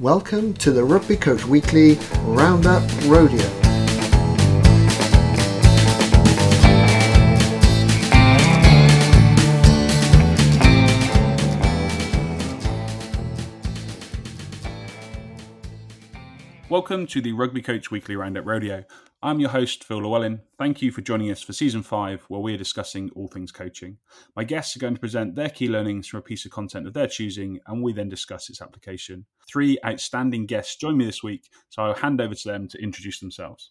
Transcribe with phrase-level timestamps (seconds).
[0.00, 3.48] Welcome to the Rugby Coach Weekly Roundup Rodeo.
[16.68, 18.82] Welcome to the Rugby Coach Weekly Roundup Rodeo.
[19.24, 20.42] I'm your host, Phil Llewellyn.
[20.58, 23.96] Thank you for joining us for season five, where we are discussing all things coaching.
[24.36, 26.92] My guests are going to present their key learnings from a piece of content of
[26.92, 29.24] their choosing, and we then discuss its application.
[29.48, 33.18] Three outstanding guests join me this week, so I'll hand over to them to introduce
[33.18, 33.70] themselves.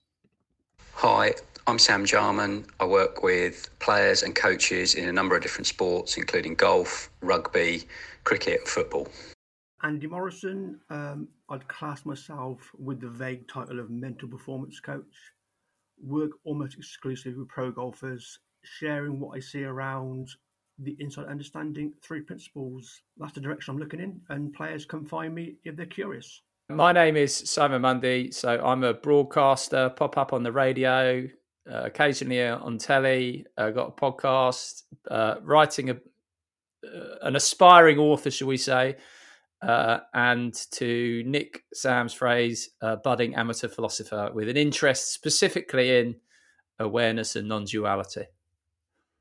[0.93, 1.35] Hi,
[1.67, 2.65] I'm Sam Jarman.
[2.79, 7.83] I work with players and coaches in a number of different sports, including golf, rugby,
[8.23, 9.07] cricket, and football.
[9.83, 15.32] Andy Morrison, um, I'd class myself with the vague title of mental performance coach.
[16.03, 20.29] Work almost exclusively with pro golfers, sharing what I see around
[20.79, 23.01] the inside understanding three principles.
[23.17, 26.41] That's the direction I'm looking in, and players can find me if they're curious.
[26.69, 28.33] My name is Simon Mundie.
[28.33, 31.27] So I'm a broadcaster, pop up on the radio,
[31.71, 33.45] uh, occasionally on telly.
[33.57, 35.97] I uh, got a podcast, uh, writing a
[36.85, 38.97] uh, an aspiring author, shall we say,
[39.63, 46.15] uh, and to Nick Sam's phrase, uh, budding amateur philosopher with an interest specifically in
[46.79, 48.25] awareness and non duality.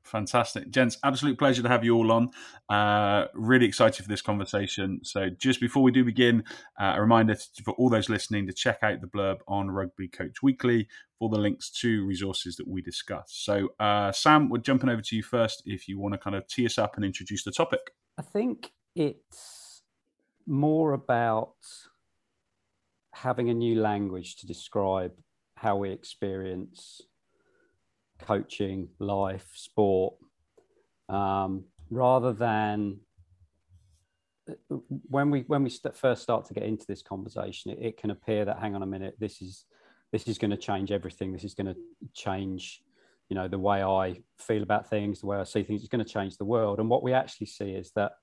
[0.03, 0.69] Fantastic.
[0.69, 2.29] Gents, absolute pleasure to have you all on.
[2.67, 4.99] Uh, really excited for this conversation.
[5.03, 6.43] So, just before we do begin,
[6.79, 10.09] uh, a reminder to, for all those listening to check out the blurb on Rugby
[10.09, 13.27] Coach Weekly for the links to resources that we discuss.
[13.29, 16.45] So, uh, Sam, we're jumping over to you first if you want to kind of
[16.47, 17.93] tee us up and introduce the topic.
[18.17, 19.62] I think it's
[20.45, 21.55] more about
[23.13, 25.13] having a new language to describe
[25.55, 27.01] how we experience
[28.19, 30.15] coaching, life, sport,
[31.09, 32.99] um, rather than
[35.09, 38.11] when we when we st- first start to get into this conversation, it, it, can
[38.11, 39.65] appear that hang on a minute, this is
[40.11, 41.31] this is going to change everything.
[41.31, 41.77] This is going to
[42.13, 42.81] change,
[43.29, 45.81] you know, the way I feel about things, the way I see things.
[45.81, 46.79] It's going to change the world.
[46.79, 48.13] And what we actually see is that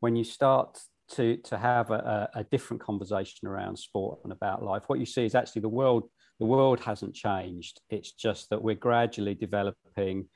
[0.00, 0.78] when you start
[1.10, 4.84] to to have a, a, different conversation around sport and about life.
[4.86, 7.80] What you see is actually the world the world hasn't changed.
[7.90, 10.28] It's just that we're gradually developing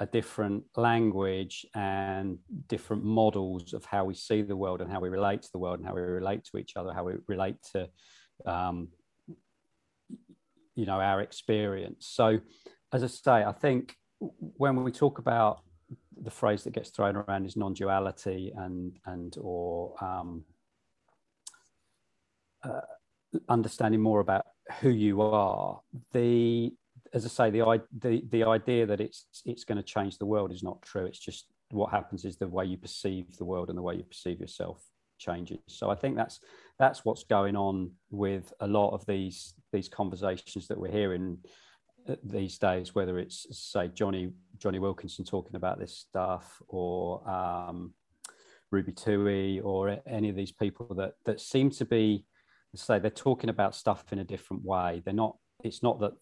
[0.00, 5.08] a different language and different models of how we see the world and how we
[5.08, 7.88] relate to the world and how we relate to each other, how we relate to
[8.46, 8.88] um,
[10.74, 12.06] you know our experience.
[12.10, 12.40] So,
[12.92, 15.60] as I say, I think when we talk about
[16.22, 20.44] the phrase that gets thrown around is non-duality and and or um,
[22.62, 22.80] uh,
[23.48, 24.46] understanding more about
[24.80, 25.80] who you are.
[26.12, 26.72] The
[27.12, 30.52] as I say, the the the idea that it's it's going to change the world
[30.52, 31.06] is not true.
[31.06, 34.02] It's just what happens is the way you perceive the world and the way you
[34.02, 34.82] perceive yourself
[35.18, 35.58] changes.
[35.66, 36.40] So I think that's
[36.78, 41.38] that's what's going on with a lot of these these conversations that we're hearing
[42.24, 47.94] these days, whether it's say Jonny Jonny Wilkinson talking about this stuff, or um,
[48.70, 52.24] Ruby Tui, or any of these people that that seem to be
[52.74, 55.02] say they're talking about stuff in a different way.
[55.04, 55.36] They're not.
[55.64, 56.12] It's not that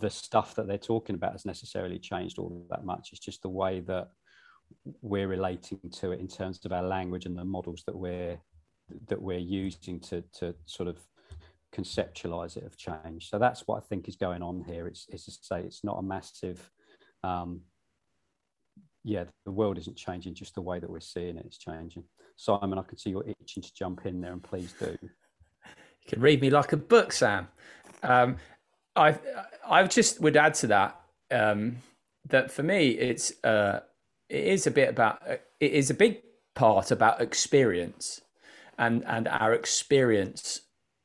[0.00, 3.10] the stuff that they're talking about has necessarily changed all that much.
[3.12, 4.08] It's just the way that
[5.00, 8.38] we're relating to it in terms of our language and the models that we're
[9.08, 10.98] that we're using to to sort of
[11.74, 13.28] conceptualize it have changed.
[13.28, 14.86] So that's what I think is going on here.
[14.86, 16.70] It's, it's to say it's not a massive,
[17.24, 17.62] um,
[19.04, 22.04] yeah, the world isn't changing, just the way that we're seeing it is changing.
[22.36, 24.96] Simon, I can see you're itching to jump in there, and please do.
[25.02, 27.48] You can read me like a book, Sam.
[28.02, 28.36] Um,
[28.96, 29.18] I
[29.66, 31.00] I just would add to that
[31.30, 31.76] um,
[32.28, 33.80] that for me it's uh,
[34.28, 36.22] it is a bit about it is a big
[36.54, 38.20] part about experience
[38.78, 40.62] and and our experience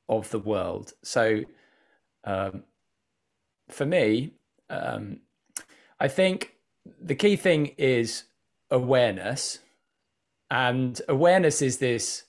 [0.09, 0.93] of the world.
[1.03, 1.41] So,
[2.23, 2.63] um,
[3.69, 4.33] for me,
[4.69, 5.19] um,
[5.99, 6.53] I think
[7.01, 8.23] the key thing is
[8.69, 9.59] awareness.
[10.49, 12.23] And awareness is this.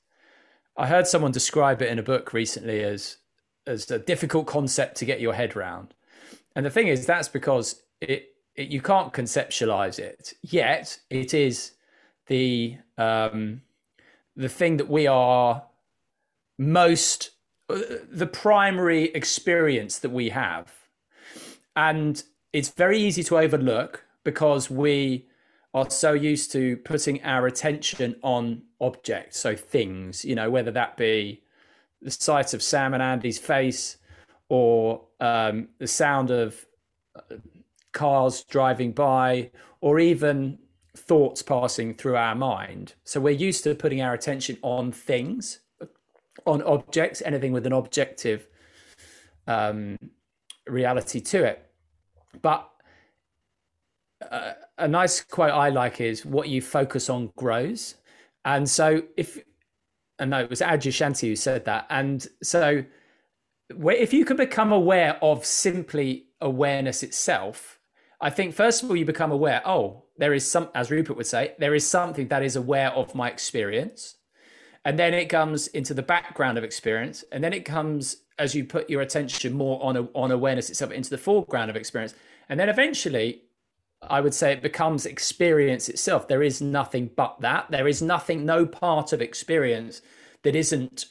[0.77, 3.19] I heard someone describe it in a book recently as
[3.67, 5.93] as a difficult concept to get your head around.
[6.56, 10.99] And the thing is, that's because it, it you can't conceptualize it yet.
[11.11, 11.73] It is
[12.26, 13.62] the um,
[14.37, 15.64] the thing that we are
[16.59, 17.31] most
[17.69, 20.73] the primary experience that we have.
[21.76, 22.23] And
[22.53, 25.27] it's very easy to overlook because we
[25.75, 30.97] are so used to putting our attention on objects, so things, you know, whether that
[30.97, 31.43] be
[32.00, 33.99] the sight of Sam and Andy's face
[34.49, 36.65] or um, the sound of
[37.15, 37.37] uh,
[37.93, 39.50] cars driving by
[39.81, 40.59] or even
[40.97, 42.95] thoughts passing through our mind.
[43.05, 45.61] So we're used to putting our attention on things
[46.47, 48.49] on objects, anything with an objective
[49.47, 49.99] um,
[50.67, 51.68] reality to it.
[52.42, 52.69] But
[54.30, 57.96] uh, a nice quote I like is what you focus on grows.
[58.44, 59.38] And so if,
[60.19, 61.86] and no, it was Adyashanti who said that.
[61.90, 62.84] And so
[63.70, 67.78] if you can become aware of simply awareness itself,
[68.20, 71.26] I think first of all, you become aware, oh, there is some, as Rupert would
[71.26, 74.16] say, there is something that is aware of my experience.
[74.84, 77.25] And then it comes into the background of experience.
[77.30, 80.90] And then it comes as you put your attention more on, a, on awareness itself
[80.90, 82.14] into the foreground of experience.
[82.49, 83.43] And then eventually,
[84.02, 86.29] I would say it becomes experience itself.
[86.29, 87.70] There is nothing but that.
[87.70, 90.02] There is nothing, no part of experience
[90.43, 91.06] that isn't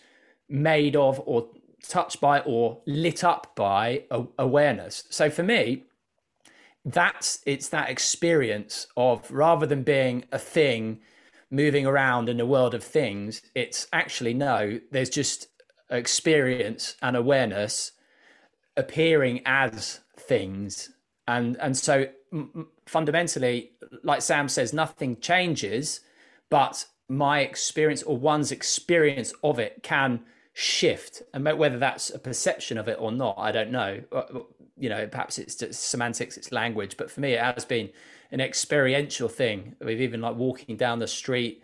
[0.50, 1.50] made of or
[1.84, 4.04] touched by or lit up by
[4.40, 5.04] awareness.
[5.10, 5.84] So for me,
[6.86, 11.00] that's it's that experience of rather than being a thing
[11.52, 15.48] moving around in a world of things, it's actually no, there's just
[15.90, 17.94] experience and awareness
[18.76, 20.92] appearing as things.
[21.28, 22.08] And and so
[22.86, 23.72] fundamentally,
[24.04, 26.02] like Sam says, nothing changes,
[26.50, 30.22] but my experience or one's experience of it can
[30.54, 31.22] shift.
[31.34, 34.02] And whether that's a perception of it or not i don't know.
[34.12, 34.40] Uh, uh,
[34.80, 37.90] you know perhaps it's just semantics it's language but for me it has been
[38.32, 39.76] an experiential thing.
[39.80, 41.64] With even like walking down the street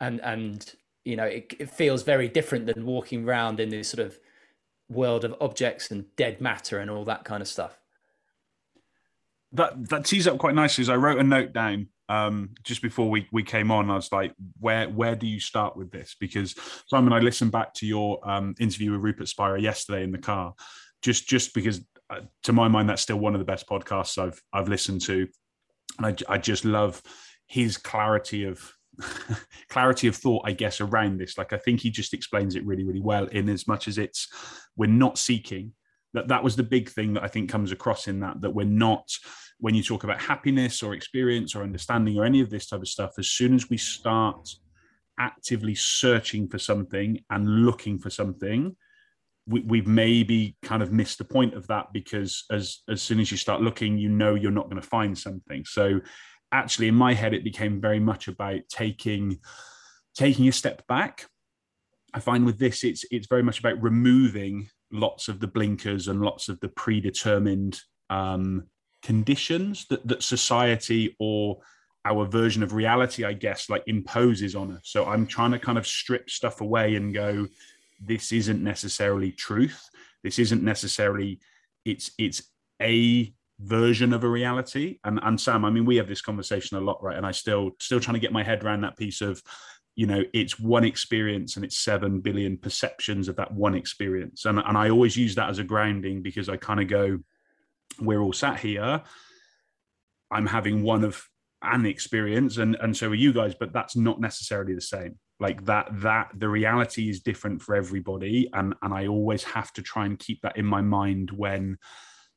[0.00, 4.06] and and you know it, it feels very different than walking around in this sort
[4.06, 4.18] of
[4.88, 7.78] world of objects and dead matter and all that kind of stuff.
[9.52, 13.08] That that tees up quite nicely as i wrote a note down um, just before
[13.08, 16.16] we, we came on, I was like, where where do you start with this?
[16.18, 16.54] Because
[16.86, 20.54] Simon, I listened back to your um, interview with Rupert Spira yesterday in the car,
[21.02, 21.80] just just because
[22.10, 25.26] uh, to my mind that's still one of the best podcasts I've I've listened to,
[25.98, 27.02] and I, I just love
[27.46, 28.72] his clarity of
[29.68, 31.38] clarity of thought, I guess, around this.
[31.38, 33.26] Like I think he just explains it really really well.
[33.26, 34.28] In as much as it's
[34.76, 35.72] we're not seeking
[36.12, 38.66] that that was the big thing that I think comes across in that that we're
[38.66, 39.08] not
[39.58, 42.88] when you talk about happiness or experience or understanding or any of this type of
[42.88, 44.48] stuff, as soon as we start
[45.18, 48.76] actively searching for something and looking for something,
[49.46, 53.30] we, we've maybe kind of missed the point of that because as as soon as
[53.30, 55.64] you start looking, you know you're not going to find something.
[55.64, 56.00] So
[56.54, 59.40] actually, in my head, it became very much about taking
[60.14, 61.26] taking a step back.
[62.14, 66.22] I find with this, it's it's very much about removing lots of the blinkers and
[66.22, 67.80] lots of the predetermined
[68.10, 68.64] um,
[69.02, 71.58] conditions that, that society or
[72.04, 74.82] our version of reality, I guess, like imposes on us.
[74.84, 77.48] So I'm trying to kind of strip stuff away and go,
[78.00, 79.82] this isn't necessarily truth.
[80.22, 81.40] This isn't necessarily
[81.84, 82.42] it's it's
[82.80, 83.32] a
[83.64, 84.98] version of a reality.
[85.04, 87.16] And and Sam, I mean, we have this conversation a lot, right?
[87.16, 89.42] And I still still trying to get my head around that piece of,
[89.96, 94.44] you know, it's one experience and it's seven billion perceptions of that one experience.
[94.44, 97.18] And and I always use that as a grounding because I kind of go,
[98.00, 99.02] we're all sat here.
[100.30, 101.28] I'm having one of
[101.62, 105.18] an experience, and and so are you guys, but that's not necessarily the same.
[105.40, 109.82] Like that, that the reality is different for everybody, and and I always have to
[109.82, 111.78] try and keep that in my mind when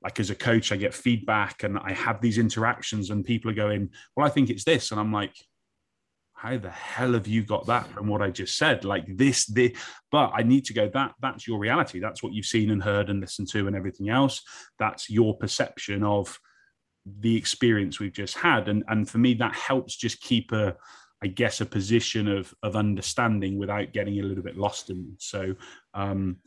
[0.07, 3.54] like as a coach i get feedback and i have these interactions and people are
[3.65, 5.36] going well i think it's this and i'm like
[6.38, 8.86] how the hell have you got that from what I just said?
[8.86, 9.75] Like this, the
[10.12, 12.00] but I need to go, that that's your reality.
[12.00, 14.43] That's what you've seen and heard and listened to and everything else.
[14.77, 16.38] That's your perception of
[17.20, 18.67] the experience we've just had.
[18.67, 20.75] And and for me, that helps just keep a,
[21.24, 25.15] I guess, a position of of understanding without getting a little bit lost in.
[25.17, 25.55] So
[25.96, 26.38] um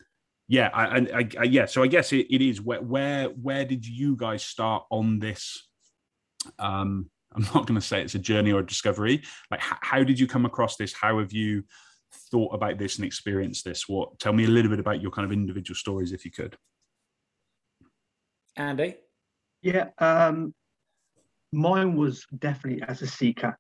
[0.51, 1.67] yeah, I, I, I yeah.
[1.67, 5.69] So I guess it, it is where where where did you guys start on this
[6.59, 9.23] um I'm not going to say it's a journey or a discovery.
[9.53, 10.93] Like, h- how did you come across this?
[10.93, 11.63] How have you
[12.33, 13.89] thought about this and experienced this?
[13.89, 14.19] What?
[14.19, 16.57] Tell me a little bit about your kind of individual stories, if you could.
[18.57, 18.97] Andy.
[19.63, 20.53] Yeah, um,
[21.53, 23.57] mine was definitely as a seeker.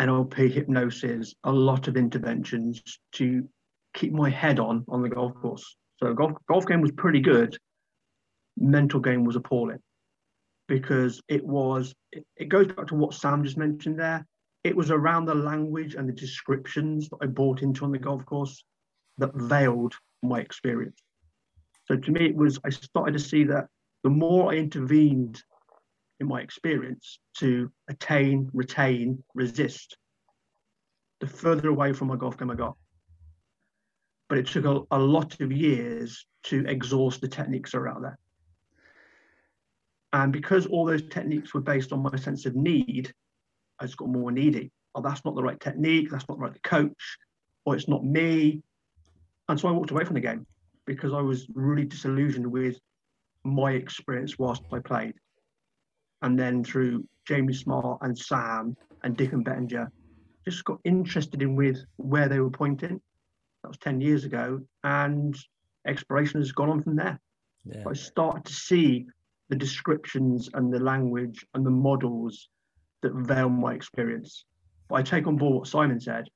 [0.00, 3.48] NLP, hypnosis, a lot of interventions to
[3.94, 5.76] keep my head on on the golf course.
[5.98, 7.56] So golf golf game was pretty good.
[8.58, 9.78] Mental game was appalling
[10.68, 14.26] because it was it, it goes back to what Sam just mentioned there.
[14.64, 18.24] It was around the language and the descriptions that I bought into on the golf
[18.26, 18.62] course
[19.18, 21.02] that veiled my experience.
[21.86, 23.66] So to me, it was I started to see that
[24.04, 25.42] the more I intervened
[26.20, 29.96] in my experience to attain, retain, resist,
[31.20, 32.76] the further away from my golf game I got.
[34.30, 38.18] But it took a, a lot of years to exhaust the techniques around there.
[40.12, 43.12] And because all those techniques were based on my sense of need,
[43.78, 44.70] I just got more needy.
[44.94, 46.10] Oh, that's not the right technique.
[46.10, 47.18] That's not the right coach.
[47.64, 48.62] Or it's not me.
[49.48, 50.46] And so I walked away from the game
[50.86, 52.78] because I was really disillusioned with
[53.44, 55.14] my experience whilst I played.
[56.22, 59.90] And then through Jamie Smart and Sam and Dicken Bettinger,
[60.44, 63.00] just got interested in with where they were pointing.
[63.62, 64.60] That was 10 years ago.
[64.84, 65.36] And
[65.86, 67.20] exploration has gone on from there.
[67.64, 67.84] Yeah.
[67.88, 69.06] I started to see
[69.48, 72.48] the descriptions and the language and the models
[73.02, 74.44] that veil my experience.
[74.88, 76.28] But I take on board what Simon said.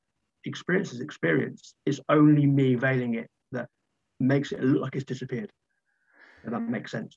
[0.44, 1.74] Experience is experience.
[1.86, 3.68] It's only me veiling it that
[4.20, 5.50] makes it look like it's disappeared.
[6.44, 7.16] If that makes sense.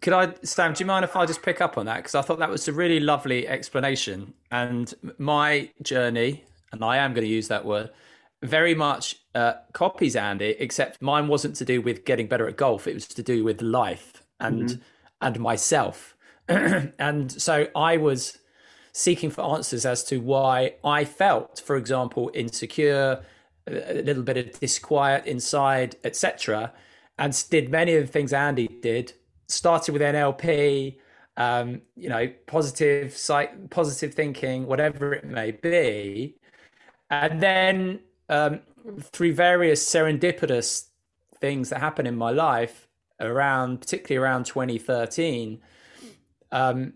[0.00, 0.72] Could I, Sam?
[0.72, 1.96] Do you mind if I just pick up on that?
[1.96, 4.34] Because I thought that was a really lovely explanation.
[4.50, 7.90] And my journey, and I am going to use that word,
[8.42, 12.86] very much uh, copies Andy, except mine wasn't to do with getting better at golf.
[12.86, 14.80] It was to do with life and mm-hmm.
[15.20, 16.16] and myself.
[16.48, 18.38] and so I was
[18.92, 23.22] seeking for answers as to why I felt, for example, insecure,
[23.66, 26.72] a little bit of disquiet inside, etc.
[27.18, 29.12] And did many of the things Andy did.
[29.48, 30.96] Started with NLP,
[31.36, 36.36] um, you know, positive, psych, positive thinking, whatever it may be,
[37.10, 38.60] and then um,
[39.00, 40.86] through various serendipitous
[41.38, 42.88] things that happen in my life
[43.20, 45.60] around, particularly around 2013,
[46.52, 46.94] um,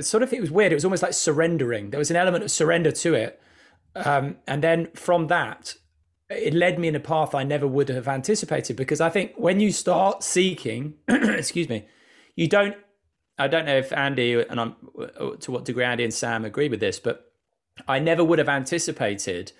[0.00, 0.72] sort of it was weird.
[0.72, 1.90] It was almost like surrendering.
[1.90, 3.40] There was an element of surrender to it,
[3.94, 5.76] um, and then from that,
[6.30, 8.76] it led me in a path I never would have anticipated.
[8.76, 11.86] Because I think when you start seeking, excuse me,
[12.34, 12.76] you don't.
[13.36, 14.76] I don't know if Andy and I'm
[15.40, 17.32] to what degree Andy and Sam agree with this, but
[17.86, 19.52] I never would have anticipated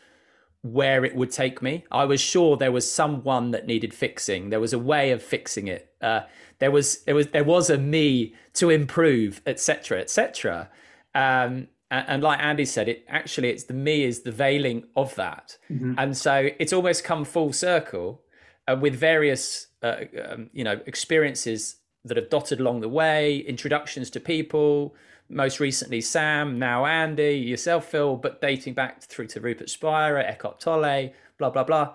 [0.64, 1.85] where it would take me.
[1.90, 4.49] I was sure there was someone that needed fixing.
[4.49, 5.92] There was a way of fixing it.
[6.00, 6.23] Uh,
[6.59, 10.71] there was there was there was a me to improve, etc., etc.
[11.14, 15.14] Um, and, and, like Andy said, it actually it's the me is the veiling of
[15.16, 15.94] that, mm-hmm.
[15.99, 18.23] and so it's almost come full circle
[18.66, 19.97] uh, with various uh,
[20.30, 24.94] um, you know experiences that have dotted along the way, introductions to people,
[25.28, 30.61] most recently Sam, now Andy, yourself, Phil, but dating back through to Rupert Spira, Eckhart
[30.61, 31.95] Tolle, blah blah blah,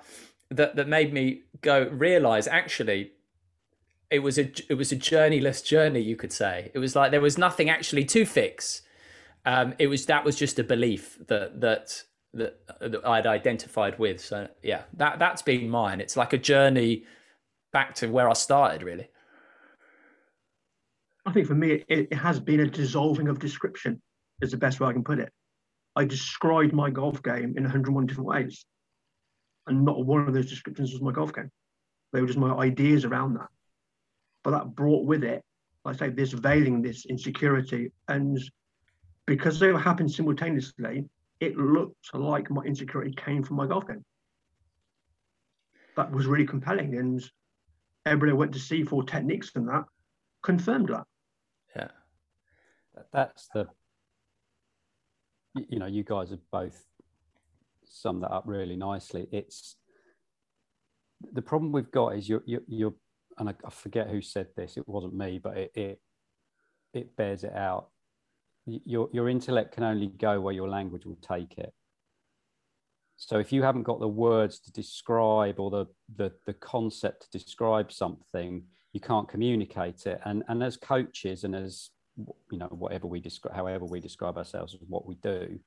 [0.49, 3.11] that that made me go realize actually
[4.09, 6.71] it was a it was a journeyless journey, you could say.
[6.73, 8.81] It was like there was nothing actually to fix.
[9.45, 14.19] Um, it was that was just a belief that that that, that I'd identified with.
[14.19, 16.01] So yeah, that that's been mine.
[16.01, 17.05] It's like a journey
[17.71, 19.09] back to where I started, really.
[21.25, 24.01] I think for me, it, it has been a dissolving of description,
[24.41, 25.31] is the best way I can put it.
[25.95, 28.65] I described my golf game in 101 different ways.
[29.67, 31.51] And not one of those descriptions was my golf game.
[32.13, 33.47] They were just my ideas around that.
[34.43, 35.43] But that brought with it,
[35.85, 37.91] I say, this veiling, this insecurity.
[38.07, 38.39] And
[39.27, 41.05] because they were happening simultaneously,
[41.39, 44.03] it looked like my insecurity came from my golf game.
[45.97, 46.97] That was really compelling.
[46.97, 47.23] And
[48.05, 49.83] everybody went to see for techniques and that
[50.43, 51.05] confirmed that.
[51.75, 51.87] Yeah.
[53.13, 53.67] That's the,
[55.55, 56.85] you know, you guys have both
[57.85, 59.27] summed that up really nicely.
[59.31, 59.75] It's
[61.33, 62.93] the problem we've got is you're, you're, you're
[63.37, 66.01] and I, I forget who said this, it wasn't me, but it, it,
[66.93, 67.89] it bears it out.
[68.65, 71.73] Your, your intellect can only go where your language will take it.
[73.15, 77.37] So if you haven't got the words to describe or the, the, the concept to
[77.37, 80.19] describe something, you can't communicate it.
[80.25, 81.91] And and as coaches and as
[82.51, 85.59] you know whatever we describe, however we describe ourselves as what we do,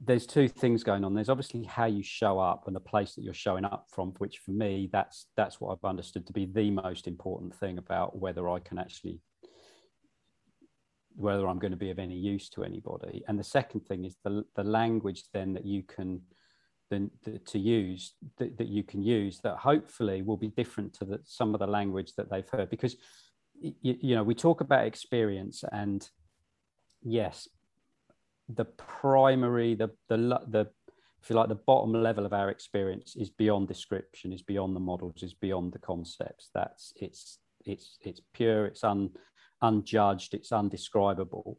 [0.00, 1.14] there's two things going on.
[1.14, 4.38] There's obviously how you show up and the place that you're showing up from, which
[4.38, 8.48] for me that's that's what I've understood to be the most important thing about whether
[8.48, 9.20] I can actually
[11.16, 13.22] whether I'm going to be of any use to anybody.
[13.28, 16.22] And the second thing is the the language then that you can
[16.90, 17.10] than
[17.46, 21.54] to use that, that you can use that hopefully will be different to the, some
[21.54, 22.68] of the language that they've heard.
[22.68, 22.96] Because
[23.60, 26.08] you, you know we talk about experience and
[27.02, 27.48] yes
[28.48, 30.16] the primary the the
[30.48, 30.68] the
[31.22, 34.80] if you like the bottom level of our experience is beyond description is beyond the
[34.80, 36.50] models is beyond the concepts.
[36.54, 39.10] That's it's it's it's pure it's un,
[39.60, 41.58] unjudged it's undescribable.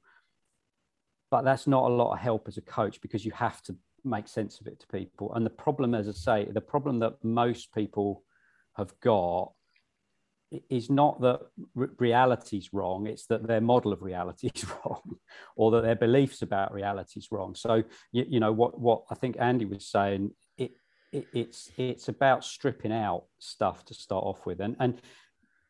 [1.30, 4.27] But that's not a lot of help as a coach because you have to make
[4.27, 5.34] sense of it to people.
[5.34, 8.24] And the problem, as I say, the problem that most people
[8.75, 9.51] have got
[10.70, 11.39] is not that
[11.98, 15.15] reality is wrong it's that their model of reality is wrong
[15.55, 17.81] or that their beliefs about reality is wrong so
[18.12, 20.72] you, you know what what i think andy was saying it,
[21.13, 25.01] it, it's it's about stripping out stuff to start off with and and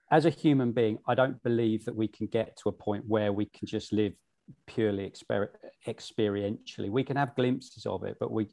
[0.10, 3.32] as a human being i don't believe that we can get to a point where
[3.32, 4.14] we can just live
[4.66, 5.50] purely exper-
[5.88, 6.90] experientially.
[6.90, 8.48] We can have glimpses of it, but we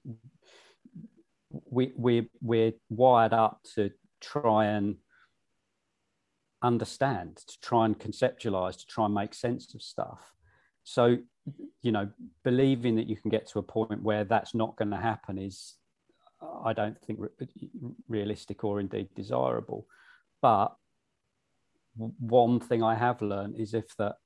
[1.71, 3.91] we we we're wired up to
[4.21, 4.97] try and
[6.63, 10.33] understand, to try and conceptualize, to try and make sense of stuff.
[10.85, 11.19] So,
[11.83, 12.09] you know,
[12.45, 15.75] believing that you can get to a point where that's not going to happen is,
[16.65, 17.21] I don't think,
[18.09, 19.87] realistic or indeed desirable.
[20.41, 20.75] But
[21.97, 24.17] one thing I have learned is if that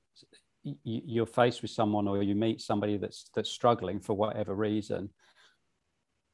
[0.83, 5.09] you're faced with someone or you meet somebody that's that's struggling for whatever reason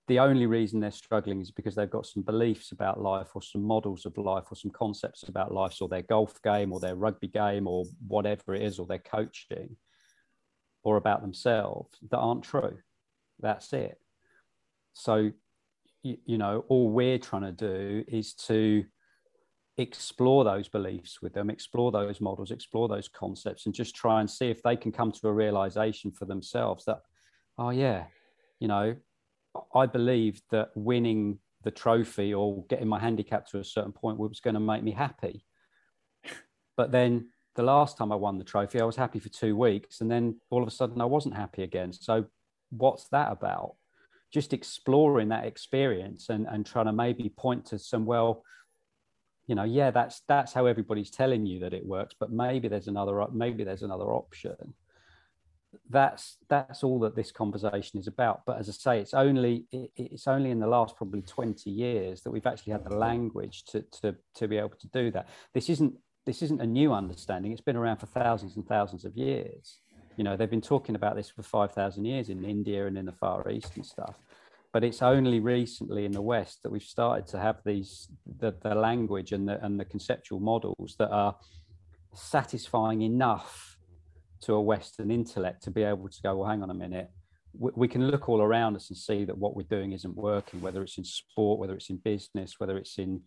[0.09, 3.61] the only reason they're struggling is because they've got some beliefs about life or some
[3.61, 7.27] models of life or some concepts about life or their golf game or their rugby
[7.27, 9.77] game or whatever it is or their coaching
[10.83, 12.79] or about themselves that aren't true.
[13.39, 13.99] That's it.
[14.93, 15.31] So
[16.01, 18.83] you, you know all we're trying to do is to
[19.79, 24.29] explore those beliefs with them, explore those models, explore those concepts, and just try and
[24.29, 27.01] see if they can come to a realization for themselves that,
[27.57, 28.05] oh, yeah,
[28.59, 28.95] you know,
[29.73, 34.39] I believed that winning the trophy or getting my handicap to a certain point was
[34.41, 35.45] going to make me happy.
[36.75, 40.01] But then the last time I won the trophy, I was happy for two weeks.
[40.01, 41.91] And then all of a sudden, I wasn't happy again.
[41.93, 42.25] So,
[42.69, 43.75] what's that about?
[44.31, 48.43] Just exploring that experience and, and trying to maybe point to some, well,
[49.49, 52.87] you know yeah that's that's how everybody's telling you that it works but maybe there's
[52.87, 54.75] another maybe there's another option.
[55.89, 58.43] That's that's all that this conversation is about.
[58.45, 62.21] But as i say it's only it, it's only in the last probably 20 years
[62.21, 65.27] that we've actually had the language to to to be able to do that.
[65.53, 65.93] This isn't
[66.25, 67.51] this isn't a new understanding.
[67.51, 69.79] It's been around for thousands and thousands of years.
[70.17, 73.13] You know they've been talking about this for 5000 years in india and in the
[73.13, 74.17] far east and stuff
[74.71, 78.07] but it's only recently in the West that we've started to have these
[78.37, 81.35] the, the language and the and the conceptual models that are
[82.13, 83.77] satisfying enough
[84.41, 87.09] to a Western intellect to be able to go, well, hang on a minute.
[87.57, 90.61] We, we can look all around us and see that what we're doing isn't working,
[90.61, 93.21] whether it's in sport, whether it's in business, whether it's in,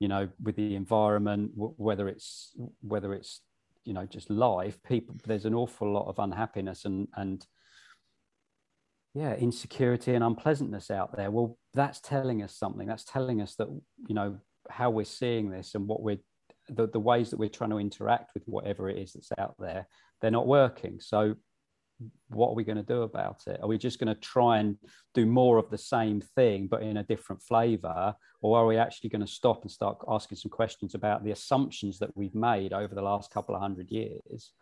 [0.00, 3.42] you know, with the environment, whether it's whether it's
[3.84, 4.82] you know just life.
[4.82, 7.46] People, there's an awful lot of unhappiness and and
[9.16, 11.30] yeah insecurity and unpleasantness out there.
[11.30, 12.86] Well that's telling us something.
[12.86, 13.68] That's telling us that
[14.06, 16.18] you know how we're seeing this and what we're
[16.68, 19.86] the, the ways that we're trying to interact with whatever it is that's out there
[20.20, 20.98] they're not working.
[21.00, 21.36] So
[22.28, 23.58] what are we going to do about it?
[23.62, 24.76] Are we just going to try and
[25.14, 28.14] do more of the same thing but in a different flavor?
[28.42, 31.98] Or are we actually going to stop and start asking some questions about the assumptions
[32.00, 34.52] that we've made over the last couple of hundred years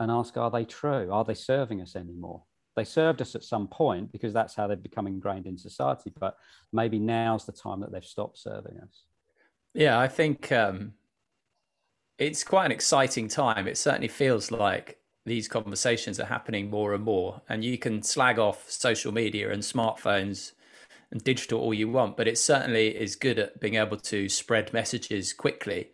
[0.00, 1.12] and ask are they true?
[1.12, 2.42] Are they serving us anymore
[2.78, 6.12] they served us at some point because that's how they've become ingrained in society.
[6.18, 6.36] But
[6.72, 9.04] maybe now's the time that they've stopped serving us.
[9.74, 10.94] Yeah, I think um,
[12.18, 13.66] it's quite an exciting time.
[13.66, 17.42] It certainly feels like these conversations are happening more and more.
[17.48, 20.52] And you can slag off social media and smartphones
[21.10, 24.72] and digital all you want, but it certainly is good at being able to spread
[24.72, 25.90] messages quickly.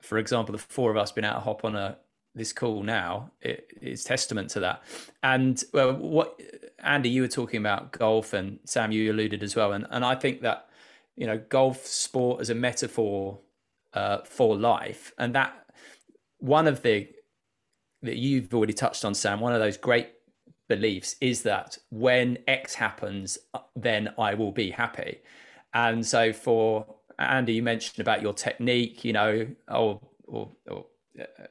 [0.00, 1.98] For example, the four of us been out hop on a
[2.36, 4.82] this call now is testament to that.
[5.22, 6.40] And well, what
[6.78, 10.14] Andy, you were talking about golf, and Sam, you alluded as well, and and I
[10.14, 10.68] think that
[11.16, 13.38] you know golf sport as a metaphor
[13.94, 15.54] uh, for life, and that
[16.38, 17.08] one of the
[18.02, 20.10] that you've already touched on, Sam, one of those great
[20.68, 23.38] beliefs is that when X happens,
[23.74, 25.20] then I will be happy.
[25.72, 26.86] And so for
[27.18, 30.86] Andy, you mentioned about your technique, you know, or or, or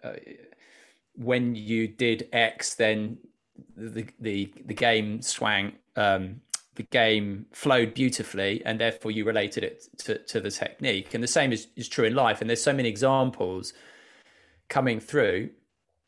[0.04, 0.14] uh,
[1.18, 3.18] when you did X, then
[3.76, 5.74] the the the game swang.
[5.96, 6.42] Um,
[6.76, 11.14] the game flowed beautifully, and therefore you related it to, to the technique.
[11.14, 12.42] And the same is, is true in life.
[12.42, 13.74] And there's so many examples
[14.68, 15.52] coming through.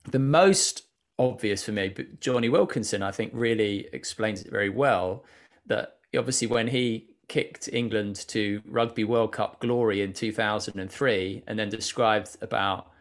[0.04, 0.84] The most
[1.17, 5.24] obvious for me, but Jonny Wilkinson, I think, really explains it very well.
[5.65, 11.70] That obviously, when he kicked England to Rugby World Cup glory in 2003, and then
[11.70, 12.91] described about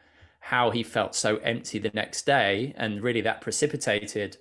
[0.46, 4.36] how he felt so empty the next day, and really that precipitated,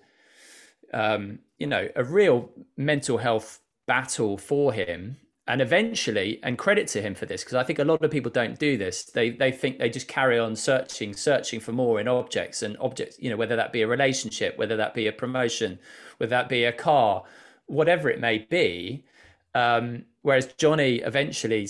[0.93, 5.17] um, you know, a real mental health battle for him.
[5.47, 8.31] And eventually, and credit to him for this, because I think a lot of people
[8.31, 9.03] don't do this.
[9.03, 13.17] They they think they just carry on searching, searching for more in objects and objects.
[13.19, 15.79] You know, whether that be a relationship, whether that be a promotion,
[16.17, 17.23] whether that be a car,
[17.65, 19.05] whatever it may be.
[19.53, 21.67] Um, whereas Jonny eventually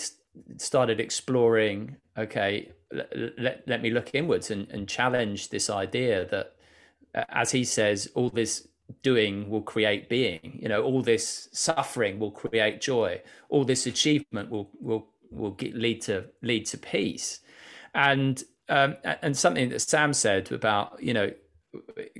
[0.57, 1.97] started exploring.
[2.17, 6.55] Okay, let, let me look inwards and, and challenge this idea that,
[7.13, 8.67] uh, as he says, all this
[9.01, 10.59] doing will create being.
[10.61, 13.21] You know, all this suffering will create joy.
[13.49, 17.39] All this achievement will will will get, lead to lead to peace.
[17.93, 21.31] And um, and something that Sam said about you know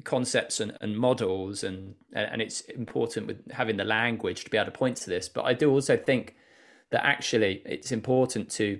[0.04, 4.66] concepts and, and models and and it's important with having the language to be able
[4.66, 6.36] to point to this but i do also think
[6.92, 8.80] that actually it's important to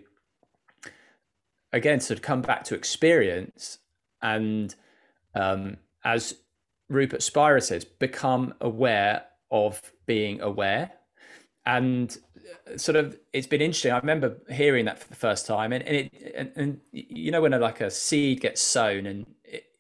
[1.76, 3.80] again sort of come back to experience
[4.22, 4.76] and
[5.36, 6.36] um, as
[6.90, 10.92] rupert spira says become aware of being aware
[11.66, 12.18] and
[12.72, 15.84] uh, sort of it's been interesting i remember hearing that for the first time and,
[15.84, 19.26] and it and, and you know when a, like a seed gets sown and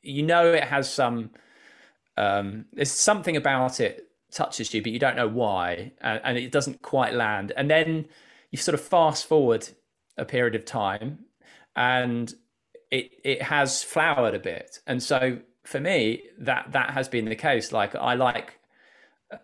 [0.01, 1.31] you know it has some
[2.17, 6.51] um, there's something about it touches you, but you don't know why, and, and, it
[6.51, 7.51] doesn't quite land.
[7.55, 8.05] And then
[8.51, 9.69] you sort of fast forward
[10.17, 11.19] a period of time,
[11.75, 12.33] and
[12.91, 14.79] it it has flowered a bit.
[14.87, 17.71] And so for me, that that has been the case.
[17.71, 18.59] Like I like.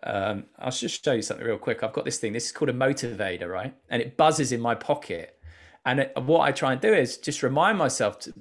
[0.04, 1.82] Um, I'll just show you something real quick.
[1.82, 2.32] I've got this thing.
[2.32, 3.74] This is called a MotivAider, right?
[3.90, 5.36] And it buzzes in my pocket.
[5.84, 8.32] And it, what I try and do is just remind myself to,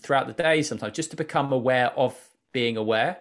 [0.00, 2.16] throughout the day sometimes just to become aware of
[2.52, 3.18] being aware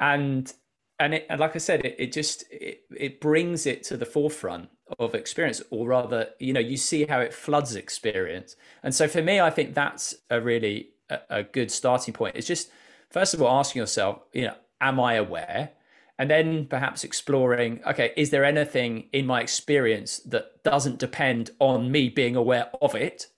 [0.00, 0.52] and
[0.98, 4.06] and, it, and like i said it, it just it, it brings it to the
[4.06, 8.56] forefront of experience or rather you know you see how it floods experience.
[8.82, 12.36] And so for me i think that's a really a, a good starting point.
[12.36, 12.70] It's just
[13.10, 15.70] first of all asking yourself you know am i aware?
[16.18, 21.90] And then perhaps exploring okay is there anything in my experience that doesn't depend on
[21.90, 23.28] me being aware of it?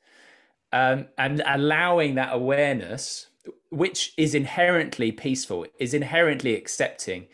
[0.75, 3.29] Um, and allowing that awareness,
[3.71, 7.29] which is inherently peaceful, is inherently accepting,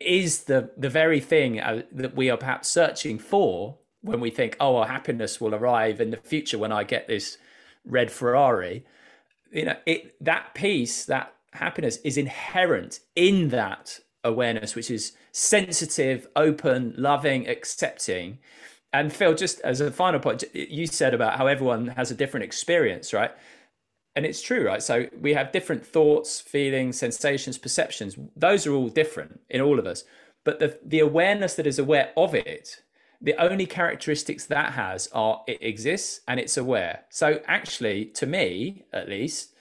[0.00, 4.56] is the the very thing uh, that we are perhaps searching for when we think,
[4.60, 7.38] oh, well, happiness will arrive in the future when I get this
[7.84, 8.84] red Ferrari.
[9.52, 16.26] You know, it that peace, that happiness, is inherent in that awareness, which is sensitive,
[16.36, 18.38] open, loving, accepting
[18.96, 22.44] and Phil, just as a final point, you said about how everyone has a different
[22.44, 23.30] experience, right?
[24.16, 24.82] And it's true, right?
[24.82, 28.16] So we have different thoughts, feelings, sensations, perceptions.
[28.34, 30.04] Those are all different in all of us.
[30.42, 32.82] But the, the awareness that is aware of it,
[33.20, 37.04] the only characteristics that has are it exists and it's aware.
[37.10, 39.52] So actually, to me at least,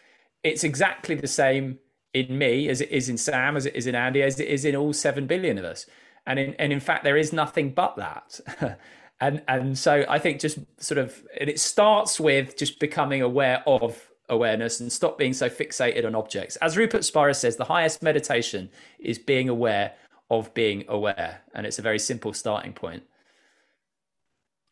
[0.41, 1.79] it's exactly the same
[2.13, 4.63] in me as it is in Sam, as it is in Andy, as it is
[4.63, 5.85] in all 7 billion of us.
[6.25, 8.39] And in, and in fact, there is nothing but that.
[9.19, 13.63] and and so I think just sort of and it starts with just becoming aware
[13.67, 16.55] of awareness and stop being so fixated on objects.
[16.57, 19.93] As Rupert Spira says, the highest meditation is being aware
[20.29, 23.03] of being aware, and it's a very simple starting point.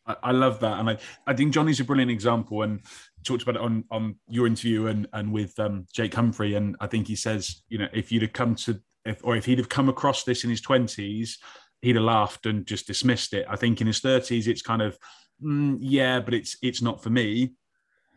[0.06, 2.80] I, I love that, and I I think Jonny's a brilliant example, and
[3.24, 6.86] talked about it on on your interview and and with um, Jake Humphrey, and I
[6.86, 9.68] think he says, you know, if you'd have come to if or if he'd have
[9.68, 11.38] come across this in his twenties
[11.84, 13.46] he'd have laughed and just dismissed it.
[13.48, 14.98] I think in his 30s, it's kind of,
[15.42, 17.52] mm, yeah, but it's it's not for me.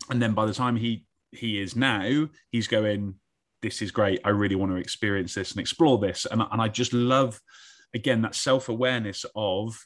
[0.10, 3.16] And then by the time he he is now, he's going,
[3.62, 4.22] this is great.
[4.24, 6.26] I really want to experience this and explore this.
[6.30, 7.40] And, and I just love,
[7.94, 9.78] again, that self awareness of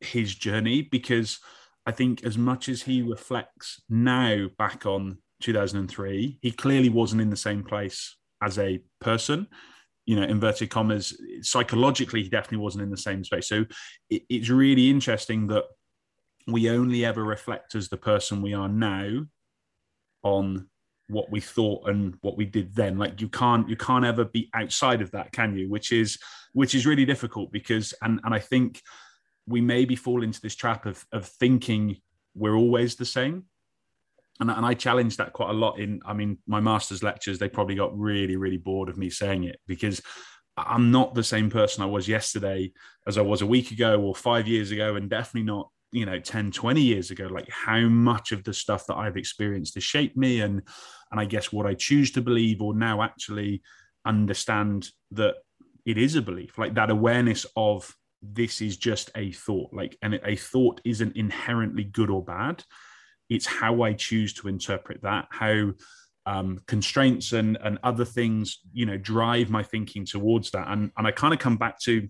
[0.00, 1.38] his journey because
[1.86, 7.30] I think as much as he reflects now back on 2003, he clearly wasn't in
[7.30, 9.46] the same place as a person
[10.06, 13.64] you know inverted commas psychologically he definitely wasn't in the same space so
[14.08, 15.64] it, it's really interesting that
[16.46, 19.26] we only ever reflect as the person we are now
[20.22, 20.68] on
[21.10, 22.98] what we thought and what we did then.
[22.98, 25.68] Like you can't you can't ever be outside of that can you?
[25.68, 26.18] Which is
[26.52, 28.82] which is really difficult because and and i think
[29.46, 31.96] we maybe fall into this trap of of thinking
[32.34, 33.44] we're always the same.
[34.40, 37.48] And, and I challenge that quite a lot in, I mean, my master's lectures, they
[37.48, 40.00] probably got really, really bored of me saying it because
[40.56, 42.72] I'm not the same person I was yesterday
[43.06, 46.18] as I was a week ago or five years ago, and definitely not, you know,
[46.18, 47.26] 10, 20 years ago.
[47.26, 50.62] Like how much of the stuff that I've experienced has shaped me and,
[51.10, 53.62] and I guess what I choose to believe or now actually
[54.04, 55.34] understand that
[55.84, 60.20] it is a belief, like that awareness of this is just a thought, like, and
[60.24, 62.62] a thought isn't inherently good or bad
[63.30, 65.70] it's how I choose to interpret that, how
[66.26, 70.66] um, constraints and, and other things, you know, drive my thinking towards that.
[70.68, 72.06] And, and I kind of come back to,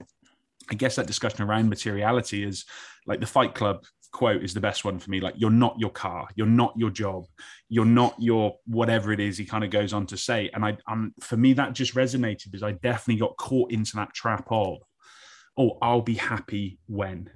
[0.70, 2.64] I guess, that discussion around materiality is
[3.06, 5.20] like the Fight Club quote is the best one for me.
[5.20, 7.26] Like, you're not your car, you're not your job,
[7.68, 9.38] you're not your whatever it is.
[9.38, 12.50] He kind of goes on to say, and I, um, for me, that just resonated
[12.50, 14.78] because I definitely got caught into that trap of,
[15.56, 17.30] oh, I'll be happy when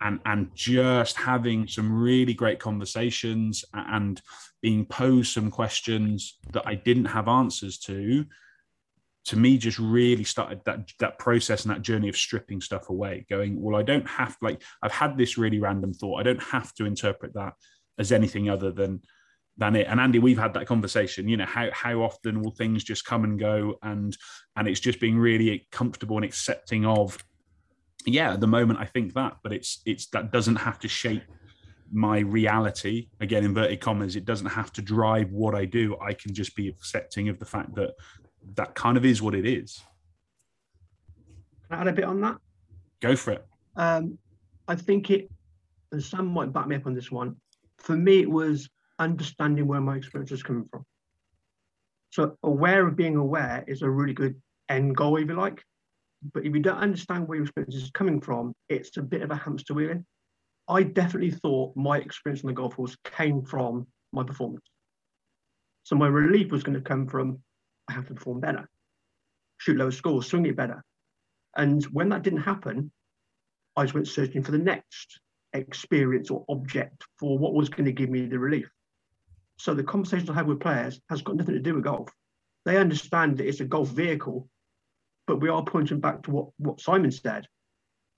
[0.00, 4.20] and and just having some really great conversations and
[4.62, 8.24] being posed some questions that I didn't have answers to
[9.26, 13.26] to me just really started that that process and that journey of stripping stuff away
[13.28, 16.74] going well I don't have like I've had this really random thought I don't have
[16.76, 17.52] to interpret that
[17.98, 19.02] as anything other than
[19.60, 19.86] than it.
[19.88, 21.28] And Andy, we've had that conversation.
[21.28, 24.16] You know, how how often will things just come and go, and
[24.56, 27.22] and it's just being really comfortable and accepting of.
[28.06, 31.22] Yeah, at the moment I think that, but it's it's that doesn't have to shape
[31.92, 33.08] my reality.
[33.20, 34.16] Again, inverted commas.
[34.16, 35.96] It doesn't have to drive what I do.
[36.00, 37.90] I can just be accepting of the fact that
[38.54, 39.82] that kind of is what it is.
[41.68, 42.36] Can I add a bit on that?
[43.00, 43.46] Go for it.
[43.76, 44.18] Um,
[44.68, 45.30] I think it,
[45.92, 47.36] and Sam might back me up on this one.
[47.78, 50.84] For me, it was understanding where my experience is coming from.
[52.10, 55.62] So aware of being aware is a really good end goal, if you like.
[56.34, 59.30] But if you don't understand where your experience is coming from, it's a bit of
[59.30, 60.04] a hamster wheeling.
[60.68, 64.64] I definitely thought my experience on the golf course came from my performance.
[65.84, 67.38] So my relief was going to come from
[67.90, 68.68] have to perform better,
[69.58, 70.84] shoot lower scores, swing it better.
[71.56, 72.90] And when that didn't happen,
[73.76, 75.20] I just went searching for the next
[75.52, 78.70] experience or object for what was going to give me the relief.
[79.58, 82.08] So the conversations I have with players has got nothing to do with golf.
[82.64, 84.48] They understand that it's a golf vehicle,
[85.26, 87.46] but we are pointing back to what, what Simon said.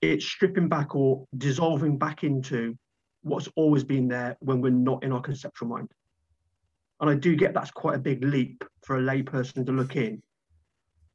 [0.01, 2.77] It's stripping back or dissolving back into
[3.23, 5.89] what's always been there when we're not in our conceptual mind.
[7.03, 10.23] And I do get that's quite a big leap for a layperson to look in.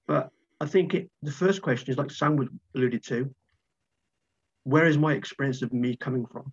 [0.07, 2.39] But I think it, the first question is like Sam
[2.77, 3.35] alluded to,
[4.65, 6.53] where is my experience of me coming from?